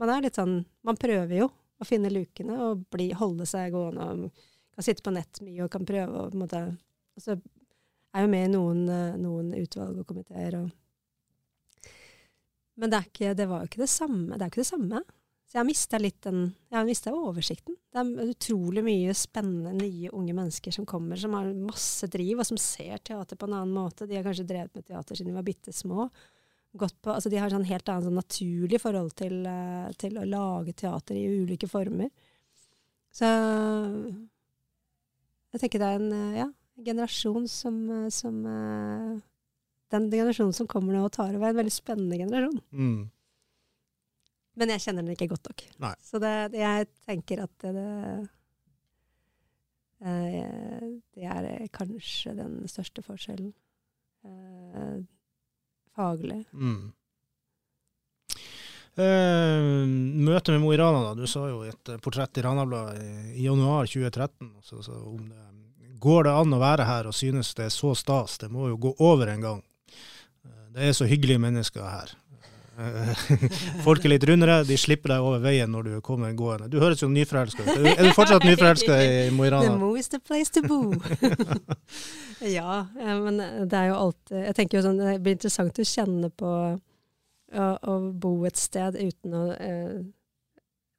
[0.00, 0.54] man er litt sånn
[0.86, 4.06] Man prøver jo å finne lukene og bli, holde seg gående.
[4.06, 4.46] og
[4.80, 8.22] Kan sittet på nett mye og kan prøve å på en måte Og så er
[8.24, 10.56] jo med i noen, uh, noen utvalg og komiteer.
[10.56, 11.90] Og,
[12.80, 14.38] men det, ikke, det, var jo ikke det samme.
[14.38, 15.02] Det er ikke det samme.
[15.44, 16.40] Så jeg har mista litt den
[16.70, 17.76] Jeg har mista oversikten.
[17.92, 22.48] Det er utrolig mye spennende, nye unge mennesker som kommer, som har masse driv, og
[22.48, 24.08] som ser teater på en annen måte.
[24.08, 26.08] De har kanskje drevet med teater siden de var bitte små.
[26.72, 26.88] På,
[27.18, 31.20] altså de har sånn helt annet sånn naturlig forhold til, uh, til, å lage teater
[31.20, 32.08] i ulike former.
[33.12, 33.28] Så
[35.52, 36.48] jeg tenker det er en uh, ja,
[36.86, 38.42] generasjon som, uh, som
[39.90, 42.60] Den generasjonen som kommer nå og tar over, er en veldig spennende generasjon.
[42.70, 43.08] Mm.
[44.60, 45.64] Men jeg kjenner den ikke godt nok.
[45.80, 45.94] Nei.
[46.04, 47.86] Så det, jeg tenker at det,
[50.04, 53.52] eh, det er kanskje den største forskjellen.
[54.26, 54.98] Eh,
[55.96, 56.42] faglig.
[56.52, 56.90] Mm.
[59.00, 59.86] Uh,
[60.20, 61.14] møtet med Mo i Rana, da.
[61.16, 65.46] Du sa jo et portrett i Ranabladet i, januar 2013 så, så om det,
[66.00, 68.38] Går det an å være her og synes det er så stas?
[68.40, 69.58] Det må jo gå over en gang.
[70.72, 72.14] Det er så hyggelige mennesker her.
[73.86, 76.70] Folk er litt rundere, de slipper deg over veien når du kommer gående.
[76.72, 77.72] Du høres jo nyforelska ut.
[77.92, 79.74] Er du fortsatt nyforelska i Mo i Rana?
[79.74, 80.94] The Mo is the place to bo.
[82.58, 86.30] ja, men det er jo alltid Jeg tenker jo sånn, det blir interessant å kjenne
[86.32, 86.54] på
[87.52, 89.96] å, å bo et sted uten å uh,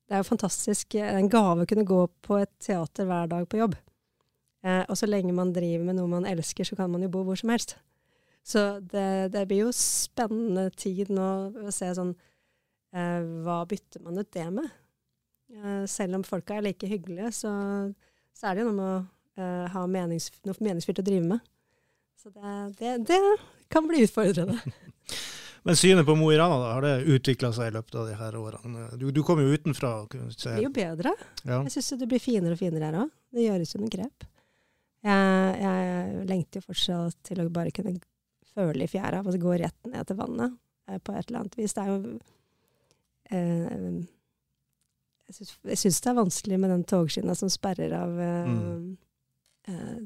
[0.07, 0.97] Det er jo fantastisk.
[0.99, 3.77] En gave å kunne gå på et teater hver dag på jobb.
[4.65, 7.23] Uh, og så lenge man driver med noe man elsker, så kan man jo bo
[7.27, 7.77] hvor som helst.
[8.43, 11.27] Så det, det, blir jo spennende tid nå
[11.61, 12.13] å se sånn
[12.95, 14.69] eh, Hva bytter man ut det med?
[15.53, 17.51] Eh, selv om folka er like hyggelige, så,
[18.33, 21.51] så er det jo noe med å eh, ha menings, noe meningsfylt å drive med.
[22.21, 23.19] Så det, det, det
[23.71, 24.57] kan bli utfordrende.
[25.63, 28.15] Men synet på Mo i Rana, da, har det utvikla seg i løpet av de
[28.17, 28.85] her årene?
[28.97, 29.91] Du, du kom jo utenfra.
[30.09, 30.21] Det
[30.55, 31.13] blir jo bedre.
[31.43, 31.59] Ja.
[31.67, 33.11] Jeg syns det blir finere og finere her òg.
[33.31, 34.25] Det gjøres jo noen grep.
[35.05, 37.93] Jeg, jeg, lengter jo fortsatt til å bare kunne
[38.55, 40.57] føle i fjæra, og gå rett ned til vannet
[40.89, 41.75] eh, på et eller annet vis.
[41.77, 41.99] Det er jo
[43.37, 44.01] eh,
[45.29, 48.89] Jeg syns det er vanskelig med den togskinna som sperrer av eh, mm.
[49.69, 49.97] Eh,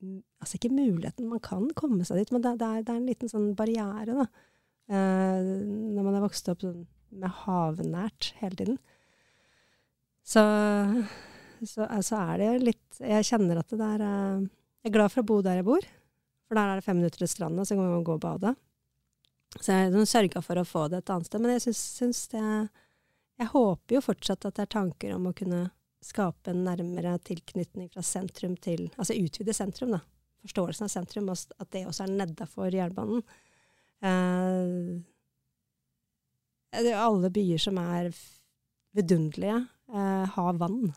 [0.00, 3.10] altså ikke muligheten, man kan komme seg dit, men det, det, er, det er, en
[3.10, 4.26] liten sånn barriere, da.
[4.90, 5.50] Eh,
[5.94, 8.78] når man er vokst opp sånn med havnært hele tiden.
[10.26, 10.42] Så,
[11.66, 14.42] så altså er det litt Jeg kjenner at det der eh,
[14.84, 15.86] Jeg er glad for å bo der jeg bor.
[16.46, 18.54] For der er det fem minutter til stranda, så kan man gå og bade.
[19.56, 21.42] Så jeg har sørga for å få det et annet sted.
[21.42, 22.44] Men jeg syns, syns det
[23.40, 25.68] Jeg håper jo fortsatt at det er tanker om å kunne
[26.04, 30.00] skape en nærmere tilknytning fra sentrum til Altså utvide sentrum, da.
[30.40, 33.20] Forståelsen av sentrum, at det også er nedafor jernbanen.
[34.00, 35.00] Eh,
[36.96, 38.08] alle byer som er
[38.96, 40.94] vidunderlige, eh, har vann.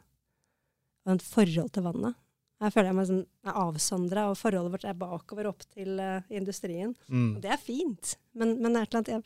[1.04, 2.16] Og et forhold til vannet.
[2.64, 6.22] Jeg føler jeg meg sånn, er avsondra, og forholdet vårt er bakover opp til uh,
[6.32, 6.94] industrien.
[7.10, 7.34] Mm.
[7.36, 9.24] Og det er fint, men, men det er et eller annet jeg,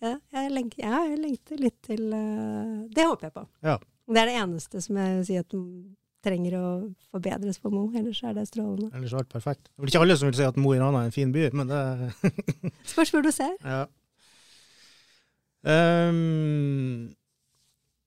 [0.00, 3.46] jeg, jeg, lengter, jeg, lengter, litt til uh, Det håper jeg på.
[3.64, 3.78] Ja.
[4.10, 5.58] Det er det eneste som jeg sier at
[6.24, 6.64] trenger å
[7.12, 7.86] forbedres på Mo.
[7.96, 8.90] Ellers er det strålende.
[8.96, 9.70] Ellers er det perfekt.
[9.70, 11.46] Det er ikke alle som vil si at Mo i Rana er en fin by,
[11.56, 11.80] men det
[12.92, 13.54] Spørs hvor du ser.
[13.64, 13.86] Ja.
[15.60, 17.10] Um,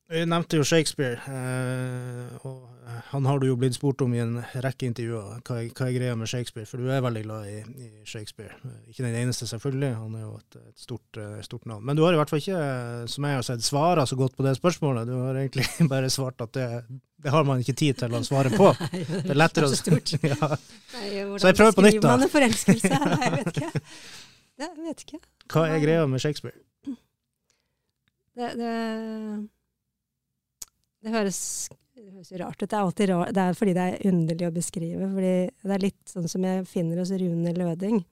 [0.10, 2.73] jeg nevnte jo Shakespeare, uh, og
[3.12, 5.40] han har du jo blitt spurt om i en rekke intervjuer.
[5.46, 6.68] Hva, hva er greia med Shakespeare?
[6.68, 8.58] For du er veldig glad i, i Shakespeare.
[8.90, 11.86] Ikke den eneste, selvfølgelig, han er jo et, et stort, uh, stort, navn.
[11.88, 12.60] Men du har i hvert fall ikke,
[13.14, 15.08] som jeg har sett, svara så godt på det spørsmålet.
[15.08, 16.68] Du har egentlig bare svart at det,
[17.24, 18.74] det har man ikke tid til å svare på.
[19.14, 19.72] Det er lettere å
[20.34, 20.52] ja.
[21.40, 22.18] Så jeg prøver på nytt, da.
[22.18, 22.94] Hvordan skriver man en forelskelse?
[23.24, 23.88] Jeg vet ikke.
[24.84, 25.24] Vet ikke.
[25.54, 26.58] Hva er greia med Shakespeare?
[28.34, 28.72] Det, det
[31.04, 31.70] det høres,
[32.04, 32.68] det høres jo rart ut.
[32.68, 33.30] Det er alltid rart.
[33.36, 35.08] Det er fordi det er underlig å beskrive.
[35.14, 38.04] fordi Det er litt sånn som jeg finner hos Rune Løding.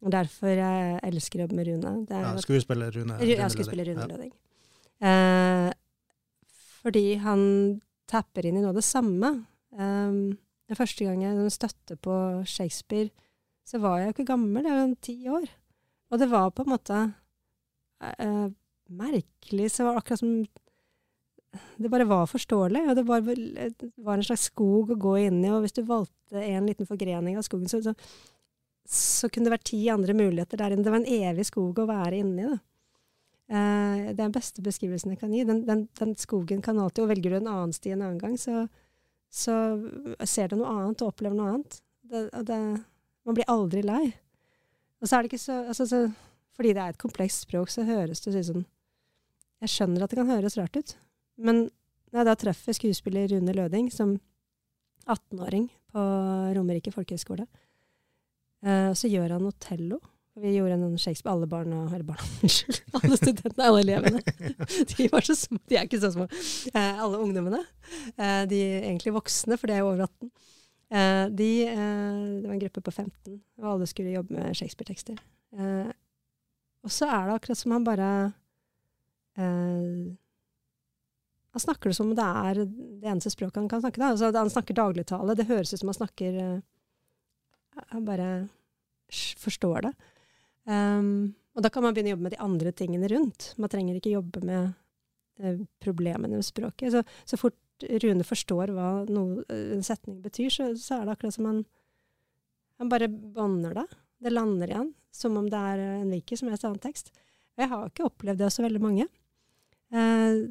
[0.00, 1.92] Og derfor jeg elsker å jobbe med Rune.
[2.08, 4.08] ja, skuespiller Rune, Rune Ja, skuespiller Rune ja.
[4.10, 4.32] Løding.
[5.00, 5.70] Eh,
[6.80, 7.42] fordi han
[8.10, 9.32] tapper inn i noe av det samme.
[9.76, 10.10] Eh,
[10.70, 12.16] den første gang jeg støtte på
[12.46, 13.10] Shakespeare,
[13.66, 14.64] så var jeg jo ikke gammel.
[14.66, 15.46] Jeg var ti år.
[16.10, 16.98] Og det var på en måte
[18.00, 18.48] eh,
[18.90, 19.70] merkelig.
[19.70, 20.34] Så var det akkurat som
[21.76, 22.82] det bare var forståelig.
[22.90, 23.30] Og det var,
[23.96, 27.38] var en slags skog å gå inn i, og hvis du valgte en liten forgrening
[27.38, 27.94] av skogen, så, så,
[28.86, 30.86] så kunne det vært ti andre muligheter der inne.
[30.86, 32.46] Det var en evig skog å være inni.
[32.50, 32.58] da.
[33.50, 35.42] Eh, det er den beste beskrivelsen jeg kan gi.
[35.48, 38.38] Den, den, den, skogen kan alltid Og velger du en annen sti en annen gang,
[38.38, 38.68] så,
[39.26, 39.56] så
[40.22, 41.80] ser du noe annet og opplever noe annet.
[42.10, 42.58] Det, det,
[43.26, 44.04] man blir aldri lei.
[45.00, 46.04] Og så er det ikke så, altså, så
[46.54, 48.66] Fordi det er et komplekst språk, så høres det sånn
[49.64, 50.94] Jeg skjønner at det kan høres rart ut,
[51.40, 51.64] men
[52.14, 54.16] nei, da treffer skuespiller Rune Løding som
[55.10, 56.04] 18-åring på
[56.56, 57.46] Romerike folkehøgskole,
[58.66, 60.00] eh, så gjør han Otello.
[60.40, 62.78] Vi gjorde en Shakespeare Alle barna Eller barna, unnskyld.
[63.00, 64.20] Alle studentene, alle elevene.
[64.92, 65.58] De var så små.
[65.68, 66.28] De er ikke så små.
[66.72, 67.64] Eh, alle ungdommene.
[68.14, 70.30] Eh, de er egentlig voksne, for de er over 18.
[70.90, 75.18] Eh, de, eh, det var en gruppe på 15, og alle skulle jobbe med Shakespeare-tekster.
[75.58, 75.90] Eh,
[76.86, 78.10] og så er det akkurat som han bare
[79.36, 80.14] eh,
[81.50, 84.02] Han snakker det som det er det eneste språket han kan snakke.
[84.06, 85.34] Altså, han snakker dagligtale.
[85.34, 86.36] Det høres ut som han snakker
[87.90, 88.28] Han bare
[89.40, 89.92] forstår det.
[90.70, 93.50] Um, og da kan man begynne å jobbe med de andre tingene rundt.
[93.58, 94.70] Man trenger ikke jobbe med
[95.42, 96.94] uh, problemene med språket.
[96.94, 97.58] Så, så, fort
[98.04, 101.62] Rune forstår hva noe, eh, en setning betyr, så, så, er det akkurat som han,
[102.76, 103.86] han bare bånder det.
[104.20, 107.08] Det lander igjen, som om det er en Viki som helst annen tekst.
[107.56, 109.08] Og jeg har ikke opplevd det hos så veldig mange.
[109.90, 110.44] Uh,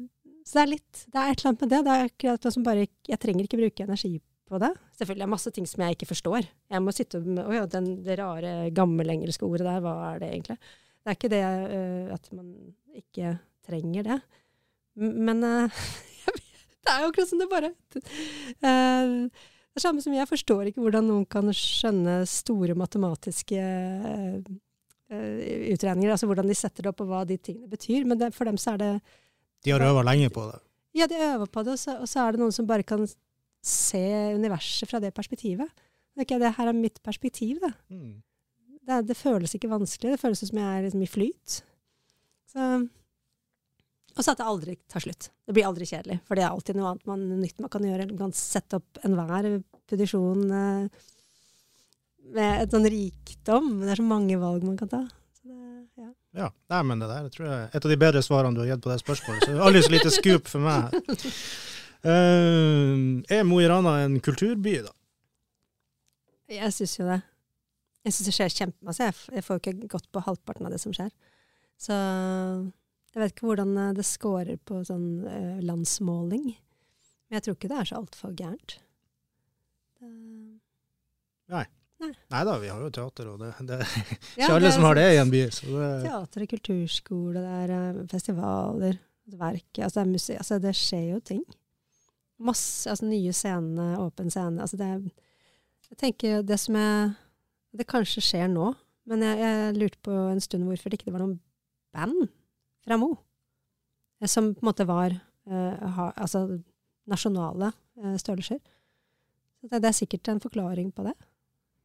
[0.46, 1.80] så det er litt, det er et eller annet med det.
[1.86, 4.12] det er akkurat som bare, Jeg trenger ikke bruke energi
[4.50, 4.70] på det.
[4.98, 6.48] Selvfølgelig er det masse ting som jeg ikke forstår.
[6.74, 10.30] Jeg må sitte med Å ja, den, det rare gammelengelske ordet der, hva er det
[10.32, 10.58] egentlig?
[11.00, 12.48] Det er ikke det uh, at man
[12.98, 13.34] ikke
[13.66, 14.18] trenger det.
[15.00, 15.84] Men uh,
[16.80, 17.94] det er jo akkurat som det bare uh,
[18.60, 23.62] Det er samme som jeg forstår ikke hvordan noen kan skjønne store matematiske
[25.10, 26.10] utregninger.
[26.10, 28.04] Altså hvordan de setter det opp, og hva de tingene betyr.
[28.06, 28.92] Men det, for dem så er det
[29.64, 30.58] De har øva lenge på det?
[30.96, 33.04] Ja, de øver på det, og så, og så er det noen som bare kan
[33.62, 35.68] se universet fra det perspektivet.
[36.18, 37.70] Okay, det her er mitt perspektiv, da.
[37.92, 38.20] Mm.
[38.80, 40.14] Det, det, føles ikke vanskelig.
[40.14, 41.60] Det føles som jeg er liksom i flyt.
[42.50, 42.66] Så,
[44.16, 45.30] og så at det aldri tar slutt.
[45.46, 46.18] Det blir aldri kjedelig.
[46.26, 48.08] For det er alltid noe annet man, nytt man kan gjøre.
[48.10, 49.52] Man kan sette opp enhver
[49.90, 51.06] produksjon eh,
[52.34, 53.72] med et sånn rikdom.
[53.84, 55.04] Det er så mange valg man kan ta.
[56.00, 56.10] Ja.
[56.38, 56.48] ja.
[56.72, 58.70] Nei, men det der jeg tror jeg er et av de bedre svarene du har
[58.72, 59.44] gitt på det spørsmålet.
[59.44, 60.94] Så aldri så lite scoop for meg.
[62.00, 64.94] Uh, er Mo i Rana en kulturby, da?
[66.50, 67.20] Jeg syns jo det.
[68.06, 69.10] Jeg syns det skjer kjempemasse.
[69.36, 71.10] Jeg får jo ikke gått på halvparten av det som skjer.
[71.80, 71.96] Så
[73.10, 76.46] jeg vet ikke hvordan eh, det scorer på sånn uh, landsmåling.
[77.28, 78.76] Men jeg tror ikke det er så altfor gærent.
[80.00, 80.56] Uh,
[81.50, 81.66] Nei.
[82.00, 84.96] Nei da, vi har jo teater, og det, det er ikke ja, alle som har
[84.96, 85.42] det i en by.
[85.52, 89.00] Teater, kulturskole, det er festivaler,
[89.38, 91.42] verk altså det, er altså det skjer jo ting.
[92.40, 94.62] Masse altså nye scener, åpen scene.
[94.64, 94.88] Altså det,
[95.90, 97.12] jeg tenker det som er
[97.70, 98.72] Det kanskje skjer nå,
[99.06, 101.36] men jeg, jeg lurte på en stund hvorfor det ikke var noen
[101.94, 102.30] band
[102.82, 103.12] fra Mo.
[104.20, 106.46] Eh, som på en måte var uh, ha, altså
[107.10, 107.70] nasjonale
[108.02, 108.58] uh, størrelser.
[109.62, 111.14] Det, det, er sikkert en forklaring på det.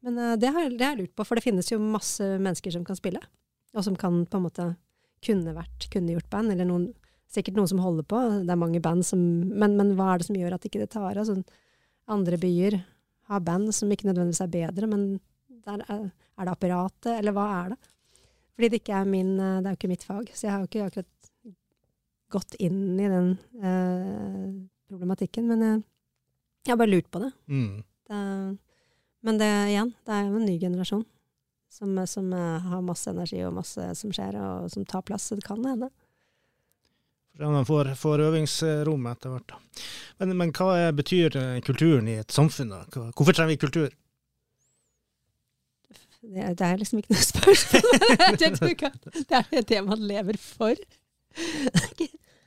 [0.05, 2.73] Men uh, det, har, det har jeg lurt på, for det finnes jo masse mennesker
[2.75, 3.21] som kan spille.
[3.75, 4.69] Og som kan på en måte
[5.25, 6.89] kunne vært, kunne gjort band, eller noen
[7.31, 8.19] sikkert noen som holder på.
[8.45, 10.91] Det er mange band som Men, men hva er det som gjør at ikke det
[10.93, 11.23] tar av?
[11.23, 11.41] Altså,
[12.11, 12.79] andre byer
[13.31, 15.05] har band som ikke nødvendigvis er bedre, men
[15.65, 16.03] der er,
[16.37, 17.79] er, det apparatet, eller hva er det?
[18.55, 20.61] Fordi det ikke er min eh, Det er jo ikke mitt fag, så jeg har
[20.61, 21.55] jo ikke akkurat
[22.35, 24.45] gått inn i den eh,
[24.91, 25.49] problematikken.
[25.49, 25.81] Men jeg,
[26.61, 27.31] jeg, har bare lurt på det.
[27.49, 27.81] Mm.
[28.11, 28.21] det
[29.25, 31.05] men det igjen, det er jo en ny generasjon
[31.75, 35.27] som, som, eh, har masse energi og masse som skjer, og som tar plass.
[35.29, 35.89] Så det kan hende.
[37.35, 39.55] For man får, får øvingsrom etter hvert.
[40.21, 42.71] Men, men, hva betyr eh, kulturen i et samfunn?
[42.71, 42.85] da?
[43.11, 43.89] Hvorfor trenger vi kultur?
[46.25, 47.83] Det, det er liksom ikke noe spørsmål.
[49.33, 50.79] det er det man lever for.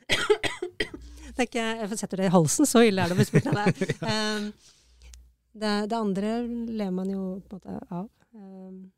[0.08, 3.46] Det er ikke, jeg setter det i halsen, så ille er det å bli spurt
[3.52, 3.92] av det.
[4.02, 4.48] Um,
[5.52, 5.88] det.
[5.90, 5.96] det.
[5.96, 8.08] andre ler man jo på en måte av.
[8.34, 8.90] Um,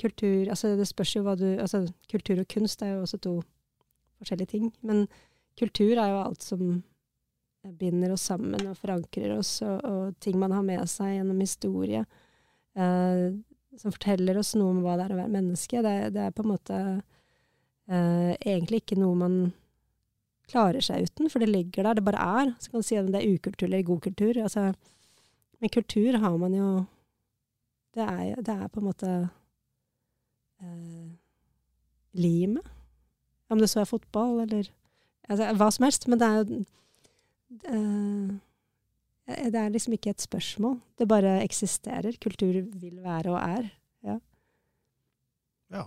[0.00, 3.34] kultur altså det spørs jo hva du altså Kultur og kunst er jo også to
[4.18, 4.72] forskjellige ting.
[4.82, 5.06] Men
[5.58, 6.82] kultur er jo alt som
[7.80, 12.04] binder oss sammen og forankrer oss, og, og ting man har med seg gjennom historie.
[12.74, 13.26] Eh,
[13.78, 15.82] som forteller oss noe om hva det er å være menneske.
[15.82, 16.80] Det, det er på en måte
[17.88, 19.38] eh, egentlig ikke noe man
[20.50, 21.98] klarer seg uten, for det ligger der.
[21.98, 22.52] Det bare er.
[22.60, 24.42] Så kan du si om det er ukultur eller god kultur.
[24.44, 24.68] Altså,
[25.60, 26.68] men kultur har man jo
[27.94, 29.10] Det er, det er på en måte
[30.58, 31.10] eh,
[32.18, 32.66] limet.
[33.50, 34.70] Om det så er fotball eller
[35.28, 36.08] altså, hva som helst.
[36.10, 36.50] Men det er,
[37.70, 38.32] eh,
[39.52, 40.80] det er liksom ikke et spørsmål.
[40.98, 42.18] Det bare eksisterer.
[42.18, 43.70] Kultur vil være og er.
[44.02, 44.18] Ja.
[45.70, 45.86] ja.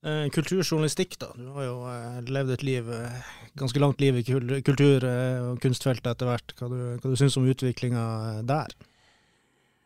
[0.00, 1.28] Eh, kulturjournalistikk, da.
[1.36, 6.14] Du har jo eh, levd et liv, eh, ganske langt liv i kultur- og kunstfeltet
[6.14, 6.54] etter hvert.
[6.56, 8.04] Hva du, hva du syns om utviklinga
[8.48, 8.72] der?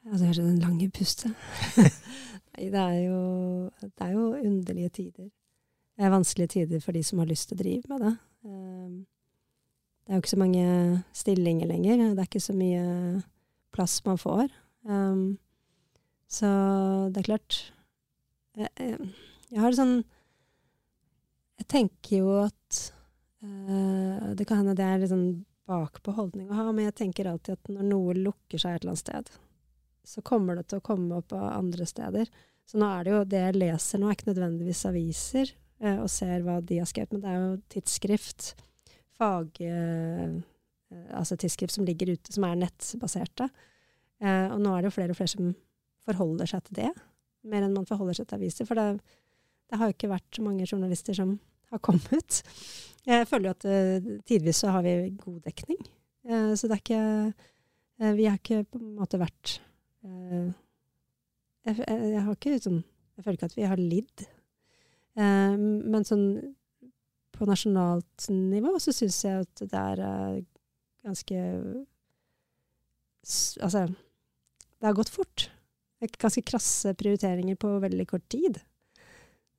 [0.05, 1.35] Du hører den lange pustet.
[2.55, 3.18] Nei, det er, jo,
[3.83, 5.33] det er jo underlige tider.
[5.98, 8.14] Det er vanskelige tider for de som har lyst til å drive med det.
[8.44, 10.66] Det er jo ikke så mange
[11.16, 12.05] stillinger lenger.
[12.12, 12.85] Det er ikke så mye
[13.74, 14.53] plass man får.
[16.31, 16.50] Så
[17.11, 17.59] det er klart
[19.55, 19.97] jeg, har sånn
[21.61, 22.81] Jeg tenker jo at
[23.45, 27.31] øh, Det kan hende det er litt sånn bakpå holdning å ha, men jeg tenker
[27.31, 29.31] alltid at når noe lukker seg et eller annet sted,
[30.05, 32.29] så kommer det til å komme opp av andre steder.
[32.69, 36.11] Så nå er det jo det jeg leser nå, er ikke nødvendigvis aviser øh, og
[36.12, 38.51] ser hva de har skrevet, men det er jo tidsskrift,
[39.17, 39.62] fag...
[39.64, 40.43] Øh,
[41.17, 43.49] altså tidsskrift som ligger ute, som er nettbaserte.
[44.23, 45.49] og nå er det jo flere og flere som
[46.05, 46.90] forholder seg til det,
[47.51, 48.69] mer enn man forholder seg til aviser.
[48.69, 49.01] For det,
[49.70, 51.37] det har jo ikke vært så mange journalister som
[51.72, 52.42] har kommet.
[53.05, 55.81] Jeg føler jo at uh, tidvis så har vi god dekning.
[56.24, 57.05] Uh, så det er ikke
[58.00, 59.59] uh, Vi har ikke på en måte vært
[60.05, 62.83] jeg, jeg, har ikke sånn
[63.16, 64.24] Jeg føler ikke at vi har lidd.
[65.16, 66.27] men sånn
[67.33, 70.03] på nasjonalt nivå så syns jeg at det er
[71.07, 71.40] ganske
[73.64, 75.46] Altså, det har gått fort.
[76.20, 78.59] Ganske krasse prioriteringer på veldig kort tid.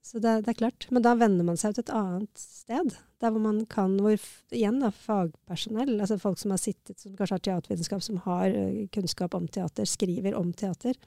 [0.05, 0.85] Så det, det, er klart.
[0.93, 2.93] Men da vender man seg til et annet sted.
[3.23, 4.21] Der hvor man kan hvor,
[4.53, 8.83] Igjen, da, fagpersonell, altså folk som har sittet, som kanskje har teatervitenskap, som har uh,
[8.93, 10.99] kunnskap om teater, skriver om teater.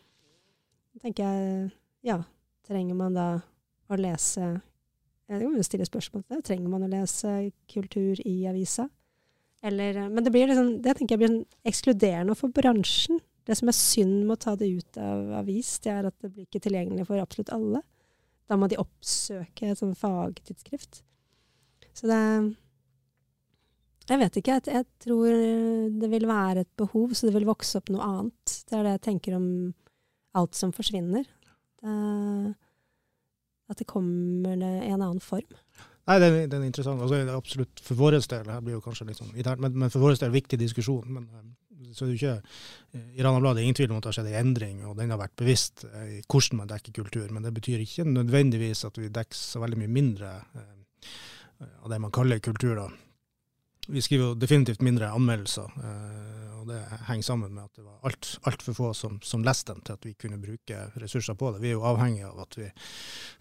[0.91, 1.69] Da tenker jeg
[2.09, 2.25] Ja,
[2.67, 3.29] trenger man da
[3.89, 4.49] å lese
[5.29, 6.47] Jeg må stille spørsmål til det.
[6.49, 7.35] Trenger man å lese
[7.71, 8.89] kultur i avisa?
[9.63, 13.23] Eller Men det blir liksom, det tenker jeg blir sånn ekskluderende for bransjen.
[13.47, 16.33] Det som er synd med å ta det ut av avis, det er at det
[16.33, 17.85] blir ikke tilgjengelig for absolutt alle.
[18.49, 21.03] Da må de oppsøke et sånn fagtidsskrift.
[21.93, 22.23] Så det
[24.09, 24.55] Jeg vet ikke.
[24.57, 25.27] Jeg, jeg, tror
[26.01, 28.55] det vil være et behov, så det vil vokse opp noe annet.
[28.65, 29.49] Det er det jeg tenker om
[30.39, 31.27] alt som forsvinner.
[31.83, 32.55] Det,
[33.69, 35.61] at det kommer i en annen form.
[36.09, 37.03] Nei, den, den er interessant.
[37.05, 40.17] Altså, absolutt for vår del, her blir jo kanskje litt sånn men, men for vår
[40.23, 41.05] del viktig diskusjon.
[41.19, 41.51] Men, eh,
[41.93, 42.55] så er det jo ikke,
[42.95, 44.97] eh, I Rana Blad er ingen tvil om at det har skjedd en endring, og
[44.99, 47.29] den har vært bevisst eh, i hvordan man dekker kultur.
[47.35, 50.33] Men det betyr ikke nødvendigvis at vi dekker så veldig mye mindre
[51.59, 52.77] av det man kaller kultur.
[52.79, 52.89] da.
[53.89, 55.73] Vi skriver jo definitivt mindre anmeldelser
[56.69, 59.97] det henger sammen med at det var altfor alt få som, som, leste dem til
[59.97, 61.63] at vi kunne bruke ressurser på det.
[61.65, 62.69] Vi er jo avhengig av at vi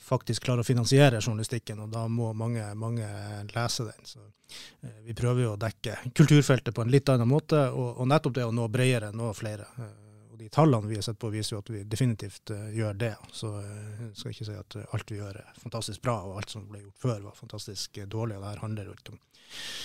[0.08, 3.08] faktisk klarer å finansiere journalistikken, og da må mange, mange
[3.54, 4.08] lese den.
[4.08, 8.10] Så eh, vi prøver jo å dekke kulturfeltet på en litt annen måte, og, og
[8.10, 9.70] nettopp det å nå bredere, nå flere.
[9.78, 9.96] Eh,
[10.38, 13.14] og de tallene vi har sett på, viser jo at vi definitivt uh, gjør det.
[13.34, 13.64] Så uh,
[14.04, 16.84] jeg skal ikke si at alt vi gjør er fantastisk bra, og alt som ble
[16.84, 18.38] gjort før var fantastisk dårlig.
[18.38, 19.22] og det her handler jo ikke om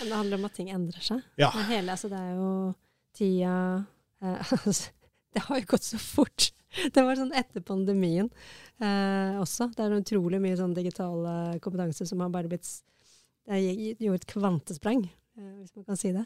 [0.03, 1.23] Men det handler om at ting endrer seg?
[1.41, 1.49] Ja.
[1.71, 2.51] Hele, altså det er jo
[3.17, 3.85] tida
[4.23, 4.91] eh, altså,
[5.33, 6.51] Det har jo gått så fort.
[6.93, 8.29] Det var sånn etter pandemien
[8.81, 9.71] eh, også.
[9.77, 12.69] Det er utrolig mye sånn digitale kompetanse som har bare blitt
[13.49, 13.61] Det
[14.01, 15.03] gjorde et kvantesprang,
[15.37, 16.25] eh, hvis man kan si det.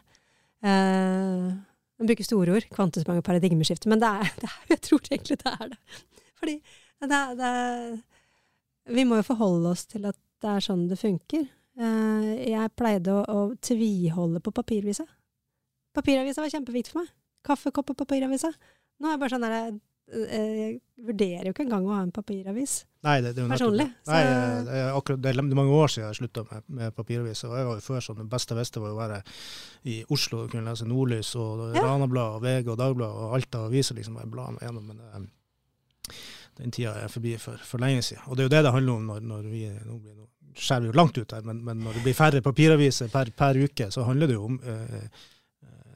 [0.66, 1.48] Eh,
[1.96, 2.68] man bruker store ord.
[2.74, 3.88] Kvantesprang og paradigmeskifte.
[3.88, 5.80] Men det er, det er, jeg tror egentlig det er det.
[6.36, 6.56] Fordi
[7.06, 7.52] det, det,
[8.96, 11.46] Vi må jo forholde oss til at det er sånn det funker.
[11.76, 15.06] Eh, jeg pleide å, å tviholde på papirvisa.
[15.96, 17.12] Papiravisa var kjempeviktig for meg.
[17.46, 18.50] Kaffekopp og papiravisa.
[19.00, 19.76] Nå er jeg bare sånn der jeg,
[20.24, 22.78] eh, jeg vurderer jo ikke engang å ha en papiravis.
[23.06, 23.86] Nei, det, det er jo Personlig.
[24.08, 24.20] Nei,
[24.66, 27.44] det, er akkurat, det er mange år siden jeg slutta med, med papiravis.
[27.46, 29.20] Og jeg var jo før sånn, Det beste jeg visste, var å være
[29.92, 31.84] i Oslo og kunne lese Nordlys og ja.
[31.86, 33.98] Ranablad og VG og Dagbladet og alt av aviser.
[34.00, 36.16] liksom, jeg bla meg gjennom, men det,
[36.56, 38.24] Den tida er forbi for, for, lenge siden.
[38.26, 40.24] Og det er jo det det handler om når, når vi nå blir nå
[40.56, 43.58] skjærer vi jo langt ut her, men, men, når det blir færre papiraviser per, per
[43.60, 45.26] uke, så handler det jo om uh,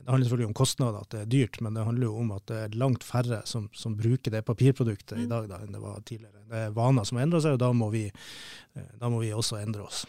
[0.00, 2.46] det handler selvfølgelig om kostnader, at det er dyrt, men det handler jo om at
[2.48, 5.24] det er langt færre som, som bruker det papirproduktet mm.
[5.24, 6.44] i dag da, enn det var tidligere.
[6.50, 9.60] Det er vaner som endrer seg, og da må vi, eh, da må vi også
[9.60, 10.04] endre oss.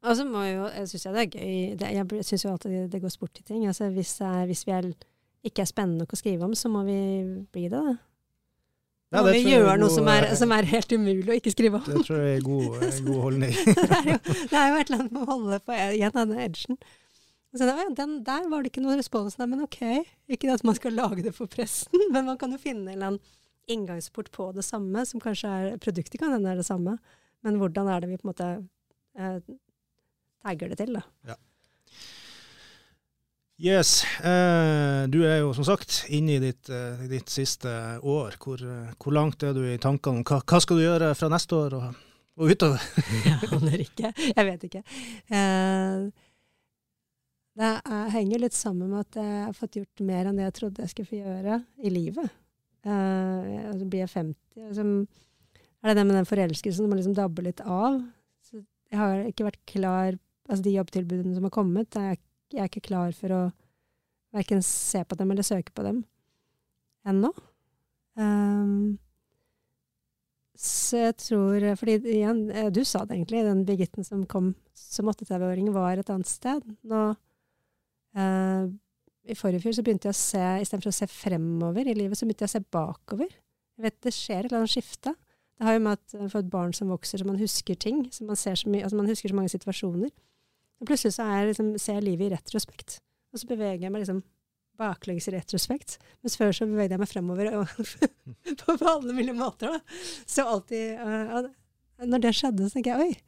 [0.00, 3.02] Og så må jo, jeg syns det er gøy det, Jeg syns jo alltid det
[3.02, 3.66] går sport i ting.
[3.68, 4.14] Altså hvis,
[4.48, 4.88] hvis vi er,
[5.44, 7.00] ikke er spennende nok å skrive om, så må vi
[7.52, 7.76] bli det.
[7.76, 7.98] da.
[9.10, 11.86] Ja, må vi gjøre noe som er, som er, helt umulig å ikke skrive om.
[11.86, 13.54] Det tror jeg er en god, god holdning.
[13.80, 16.44] det, er jo, det er jo et eller annet med å holde på igjen denne
[16.46, 16.78] edgen.
[17.50, 19.36] Så da, den, der var det ikke noe respons.
[19.40, 19.80] Nei, men ok.
[20.30, 23.12] Ikke at man skal lage det for pressen, men man kan jo finne en eller
[23.12, 23.36] annen
[23.70, 26.96] inngangsport på det samme, som kanskje er Produktet kan hende er det samme,
[27.46, 28.48] men hvordan er det vi på en måte
[29.18, 29.36] eh,
[30.42, 31.04] tagger det til, da.
[31.30, 31.36] Ja.
[33.60, 33.90] Yes.
[34.24, 37.68] Eh, du er jo som sagt inne i ditt, eh, ditt siste
[38.00, 38.38] år.
[38.40, 38.62] Hvor,
[38.96, 40.24] hvor, langt er du i tankene?
[40.24, 42.00] Hva, hva skal du gjøre fra neste år og,
[42.40, 42.86] og utover?
[43.28, 44.14] jeg aner ikke.
[44.16, 44.82] Jeg vet ikke.
[45.28, 46.29] Eh,
[47.58, 50.56] det er, henger litt sammen med at jeg har fått gjort mer enn det jeg
[50.60, 52.38] trodde jeg skulle få gjøre i livet.
[52.86, 54.36] Uh, og så blir jeg 50.
[54.70, 54.94] Liksom,
[55.80, 57.98] er det det med den forelskelsen som man liksom dabber litt av?
[58.46, 60.18] Så jeg har ikke vært klar
[60.50, 62.16] Altså de jobbtilbudene som har kommet, jeg
[62.50, 63.42] jeg er ikke klar for å
[64.34, 66.02] verken se på dem eller søke på dem
[67.06, 67.30] ennå.
[68.18, 68.98] Um,
[70.60, 75.08] så jeg tror Fordi igjen, eh, du sa det egentlig, den Birgitten som kom som
[75.08, 76.64] 38-åring, var et annet sted.
[76.82, 77.14] Nå
[78.18, 78.70] uh,
[79.28, 82.26] I forrige fjor så begynte jeg å se Istedenfor å se fremover i livet, så
[82.26, 83.34] begynte jeg å se bakover.
[83.78, 85.14] Jeg vet Det skjer et eller annet skifte.
[85.60, 88.06] Det har jo med at for et barn som vokser, så man husker ting.
[88.12, 90.10] så Man, ser så mye, altså man husker så mange situasjoner.
[90.80, 93.00] Og plutselig så er, liksom, ser jeg livet i retrospekt.
[93.32, 94.22] Og så beveger jeg meg liksom
[94.80, 95.98] baklengs i retrospekt.
[96.24, 97.50] Mens før så bevegde jeg meg fremover
[98.60, 99.76] på, på, alle mulige måter.
[99.76, 99.98] Da.
[100.24, 101.50] Så alltid uh,
[102.08, 103.18] Når det skjedde, så tenker jeg oi,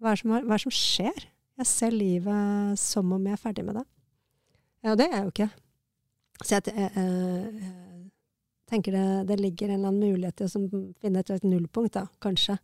[0.00, 1.28] hva er, som, det som skjer?
[1.58, 3.86] Jeg ser livet som om jeg er ferdig med det.
[4.88, 5.48] Og det er jeg jo ikke.
[6.40, 7.70] Så jeg uh,
[8.70, 12.56] tenker det, det, ligger en eller annen mulighet til å finne et, nullpunkt, da, kanskje.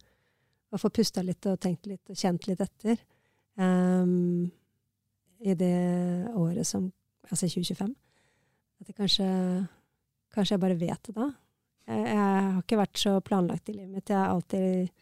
[0.73, 2.99] Og få pusta litt og tenkt litt og kjent litt etter
[3.61, 4.47] um,
[5.41, 5.77] i det
[6.35, 6.93] året som
[7.27, 7.89] Altså 2025.
[8.79, 9.25] At jeg kanskje
[10.31, 11.25] Kanskje jeg bare vet det da.
[11.89, 14.13] Jeg, jeg har ikke vært så planlagt i livet mitt.
[14.13, 14.93] Jeg har alltid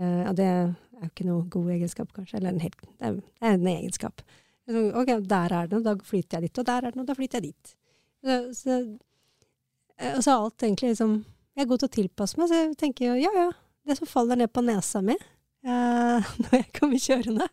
[0.00, 0.48] Og det
[1.00, 2.38] er jo ikke noe god egenskap, kanskje.
[2.38, 3.20] Eller en helt, er
[3.50, 4.22] en egenskap.
[4.70, 6.60] Ok, der er det noe, da flytter jeg dit.
[6.60, 7.74] Og der er det noe, da flytter jeg dit.
[8.20, 8.78] Så, så,
[9.96, 11.12] eh, og så er alt egentlig liksom
[11.56, 13.46] Jeg er god til å tilpasse meg, så jeg tenker jo ja ja,
[13.88, 15.16] det som faller ned på nesa mi,
[15.66, 17.48] uh, når jeg kommer kjørende.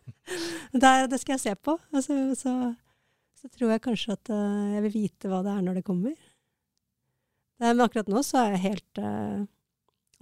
[0.72, 1.74] Det, det, skal jeg se på.
[1.74, 5.80] Og så, så, tror jeg kanskje at uh, jeg vil vite hva det er når
[5.80, 6.14] det kommer.
[7.58, 9.42] Men akkurat nå så er jeg helt uh,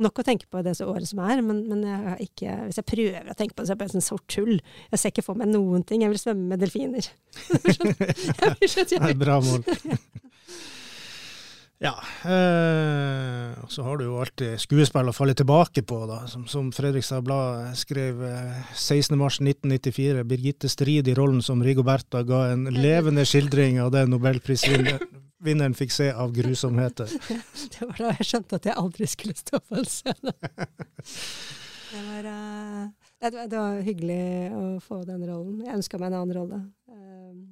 [0.03, 3.31] Nok å tenke på det året som er, men, men jeg ikke, hvis jeg prøver
[3.33, 4.59] å tenke på det, så er det bare sånn sort hull.
[4.93, 6.05] Jeg ser ikke for meg noen ting.
[6.05, 7.09] Jeg vil svømme med delfiner.
[7.57, 9.65] det er et bra mål.
[11.83, 11.93] Ja.
[12.25, 16.23] Eh, og så har du jo alltid skuespill å falle tilbake på, da.
[16.31, 20.25] Som, som Fredrikstad Blad skrev eh, 16.3.1994.
[20.29, 25.25] Birgitte Strid i rollen som Rigoberta ga en levende skildring av det nobelprisvinneren
[25.75, 27.07] fikk se av grusomheter.
[27.73, 30.33] Det var da jeg skjønte at jeg aldri skulle stå på en scene.
[31.87, 32.89] Det var, uh,
[33.23, 35.61] det, det var hyggelig å få den rollen.
[35.65, 36.59] Jeg ønska meg en annen rolle.
[36.91, 37.47] Uh,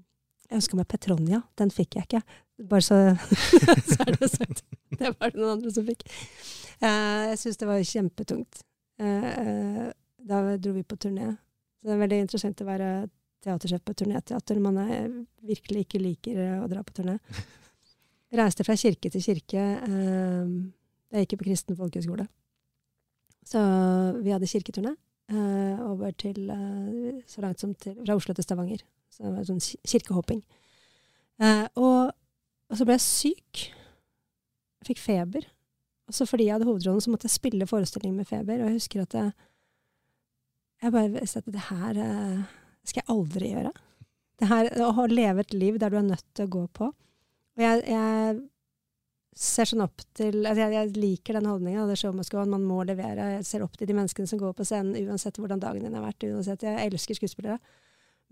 [0.51, 1.41] jeg ønska meg Petronia.
[1.57, 2.21] Den fikk jeg ikke.
[2.69, 2.99] Bare så,
[3.93, 4.65] så er det sagt.
[4.91, 6.03] Det var det noen andre som fikk.
[6.83, 8.65] Uh, jeg syns det var kjempetungt.
[8.99, 11.31] Da dro vi på turné.
[11.79, 12.91] Så det er veldig interessant å være
[13.45, 15.11] teatersjef på turnéteater man er,
[15.45, 17.19] virkelig ikke liker å dra på turné.
[18.35, 19.63] Reiste fra kirke til kirke.
[19.85, 22.27] da jeg gikk på kristen folkehøgskole.
[23.47, 23.61] Så
[24.25, 24.95] vi hadde kirketurné
[25.85, 26.51] over til
[27.31, 28.83] så langt som til, fra Oslo til Stavanger.
[29.15, 30.43] Så det var sånn kirkehopping.
[31.43, 32.11] Eh, og,
[32.71, 33.65] og, så ble jeg syk.
[34.81, 35.47] Jeg fikk feber.
[36.09, 38.61] Og så fordi jeg hadde hovedrollen, så måtte jeg spille forestilling med feber.
[38.61, 39.33] Og jeg husker at jeg,
[40.83, 42.43] jeg bare visste at det her eh,
[42.85, 43.73] skal jeg aldri gjøre.
[44.43, 46.91] Det her, Å leve et liv der du er nødt til å gå på.
[47.55, 48.41] Og jeg, jeg
[49.35, 51.87] ser sånn opp til altså jeg, jeg, liker den holdninga.
[51.91, 53.35] Det show must go Man må levere.
[53.39, 56.05] Jeg ser opp til de menneskene som går på scenen, uansett hvordan dagen din har
[56.07, 56.27] vært.
[56.27, 57.59] uansett, Jeg elsker skuespillere.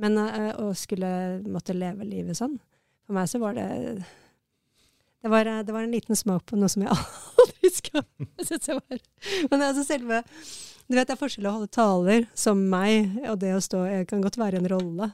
[0.03, 2.55] Men uh, å skulle måtte leve livet sånn
[3.05, 3.66] For meg så var det
[5.23, 6.91] det var, det var en liten smak på noe som jeg
[7.45, 9.03] aldri skal jeg var.
[9.53, 10.23] Men altså selve
[10.89, 14.09] Du vet det er forskjell å holde taler som meg, og det å stå Jeg
[14.11, 15.12] kan godt være en rolle.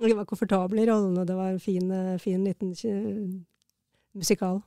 [0.00, 1.90] Jeg var komfortabel i rollen, og det var en fin,
[2.22, 2.72] fin liten
[4.16, 4.62] musikal.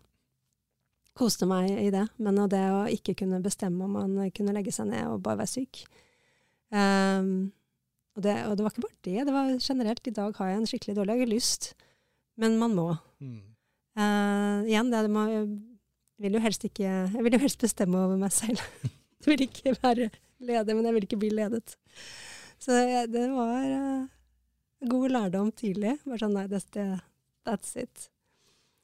[1.17, 2.05] Koste meg i det.
[2.21, 5.53] Men det å ikke kunne bestemme om man kunne legge seg ned og bare være
[5.55, 5.84] syk
[6.73, 7.51] um,
[8.13, 10.07] og det, og det, var ikke bare det, det var generelt.
[10.07, 11.69] I dag har jeg en skikkelig dårlig Jeg har lyst,
[12.38, 12.88] men man må.
[13.23, 13.39] Mm.
[13.97, 15.47] Uh, igjen, det, må, jeg
[16.21, 18.61] vil ikke Jeg vil jo helst bestemme over meg selv.
[19.23, 21.73] jeg vil ikke være leder, men jeg vil ikke bli ledet.
[22.61, 24.05] Så det, det var uh,
[24.89, 25.97] god lærdom tidlig.
[26.05, 26.61] Bare sånn nei, det,
[27.47, 28.09] that's it.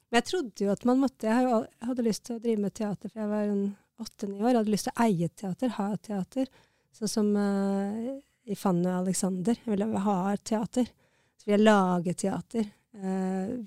[0.09, 3.11] Men jeg trodde jo at man måtte Jeg, hadde lyst til å drive med teater,
[3.11, 3.51] for jeg var
[3.99, 4.49] åtte-ni år.
[4.49, 6.49] Jeg hadde lyst til å eie teater, ha teater.
[6.95, 8.09] Sånn som uh,
[8.49, 9.59] i Fanny og Alexander.
[9.61, 10.89] Jeg ville ha teater.
[11.37, 12.71] Så ville jeg lage teater.
[12.99, 13.59] Uh,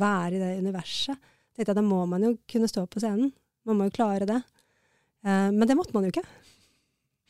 [0.00, 1.30] være i det universet.
[1.54, 3.30] Tenkte jeg, Da må man jo kunne stå på scenen.
[3.68, 4.40] Man må jo klare det.
[5.22, 6.26] Uh, men det måtte man jo ikke.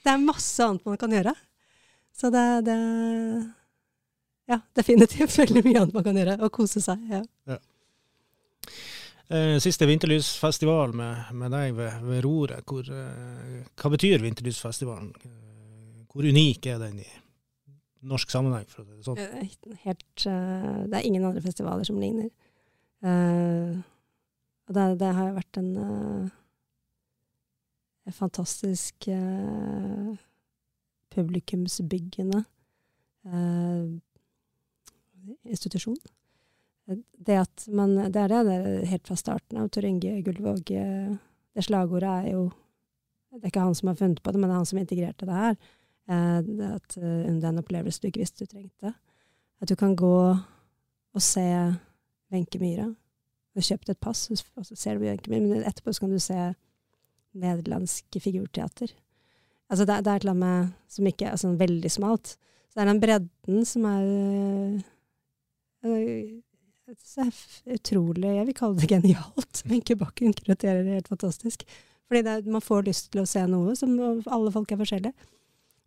[0.00, 1.34] Det er masse annet man kan gjøre.
[2.16, 2.78] Så det, det
[4.50, 6.38] ja, definitivt veldig mye annet man kan gjøre.
[6.44, 7.04] Og kose seg.
[7.10, 7.22] ja.
[7.50, 7.60] ja.
[9.62, 12.64] Siste vinterlysfestival med, med deg ved, ved roret.
[12.66, 15.12] Hvor, eh, hva betyr vinterlysfestivalen?
[15.22, 17.06] Eh, Hvor unik er den i
[18.10, 18.66] norsk sammenheng?
[18.66, 19.20] For det sånn?
[19.22, 19.52] Eh,
[19.84, 22.26] Helt, eh, det er ingen andre festivaler som ligner.
[23.06, 23.78] Eh,
[24.66, 26.34] og det, det har jo vært en, eh,
[28.10, 30.10] en fantastisk eh,
[31.14, 32.42] publikumsbyggende
[33.30, 33.86] eh,
[35.44, 35.98] institusjon.
[37.18, 39.68] Det at man Det er det, det er helt fra starten av.
[39.68, 41.12] Tor Inge Gullvåg eh,
[41.54, 42.48] Det slagordet er jo
[43.30, 45.26] Det er ikke han som har funnet på det, men det er han som integrerte
[45.26, 45.58] det her.
[46.10, 48.94] Eh, det at eh, den opplevelse du ikke visste du trengte.
[49.60, 50.16] At du kan gå
[51.14, 51.44] og se
[52.32, 52.88] Wenche Myhre.
[53.50, 56.10] Du har kjøpt et pass, og så ser du Wenche Myhre, men etterpå så kan
[56.10, 56.38] du se
[57.38, 58.90] nederlandsk figurteater.
[59.70, 62.34] Altså det, det er et eller annet med som ikke er sånn veldig smalt.
[62.70, 64.08] Så det er den bredden som er
[65.86, 66.40] øh,
[67.06, 69.62] så er utrolig Jeg vil kalle det genialt.
[69.70, 71.64] Wenche Bakken kuraterer det helt fantastisk.
[72.10, 73.92] Fordi det er, man får lyst til å se noe som
[74.26, 75.28] alle folk er forskjellige.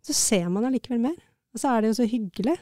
[0.04, 1.18] Så ser man allikevel mer.
[1.54, 2.56] Og så er det jo så hyggelig.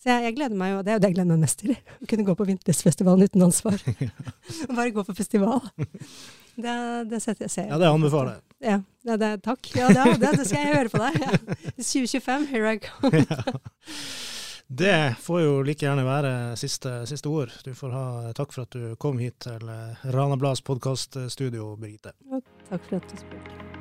[0.00, 1.74] Så jeg, jeg gleder meg jo, det er jo det jeg gleder meg mest til.
[2.02, 3.82] Å kunne gå på Vinterfestivalen uten ansvar.
[4.76, 5.60] Bare gå på festival.
[6.60, 6.76] Det,
[7.10, 7.68] det setter jeg ser.
[7.72, 8.46] Ja, det anbefaler jeg.
[8.70, 9.72] Ja, det, det, takk.
[9.76, 11.20] Ja, det, det, det skal jeg høre på deg.
[11.24, 11.72] Ja.
[11.80, 13.24] 2025, here I come.
[14.72, 17.50] Det får jo like gjerne være siste, siste ord.
[17.66, 18.04] Du får ha
[18.38, 19.66] takk for at du kom hit til
[20.14, 22.14] Rana Blads podkaststudio, Birgitte.
[22.70, 23.79] Takk for at du spurte.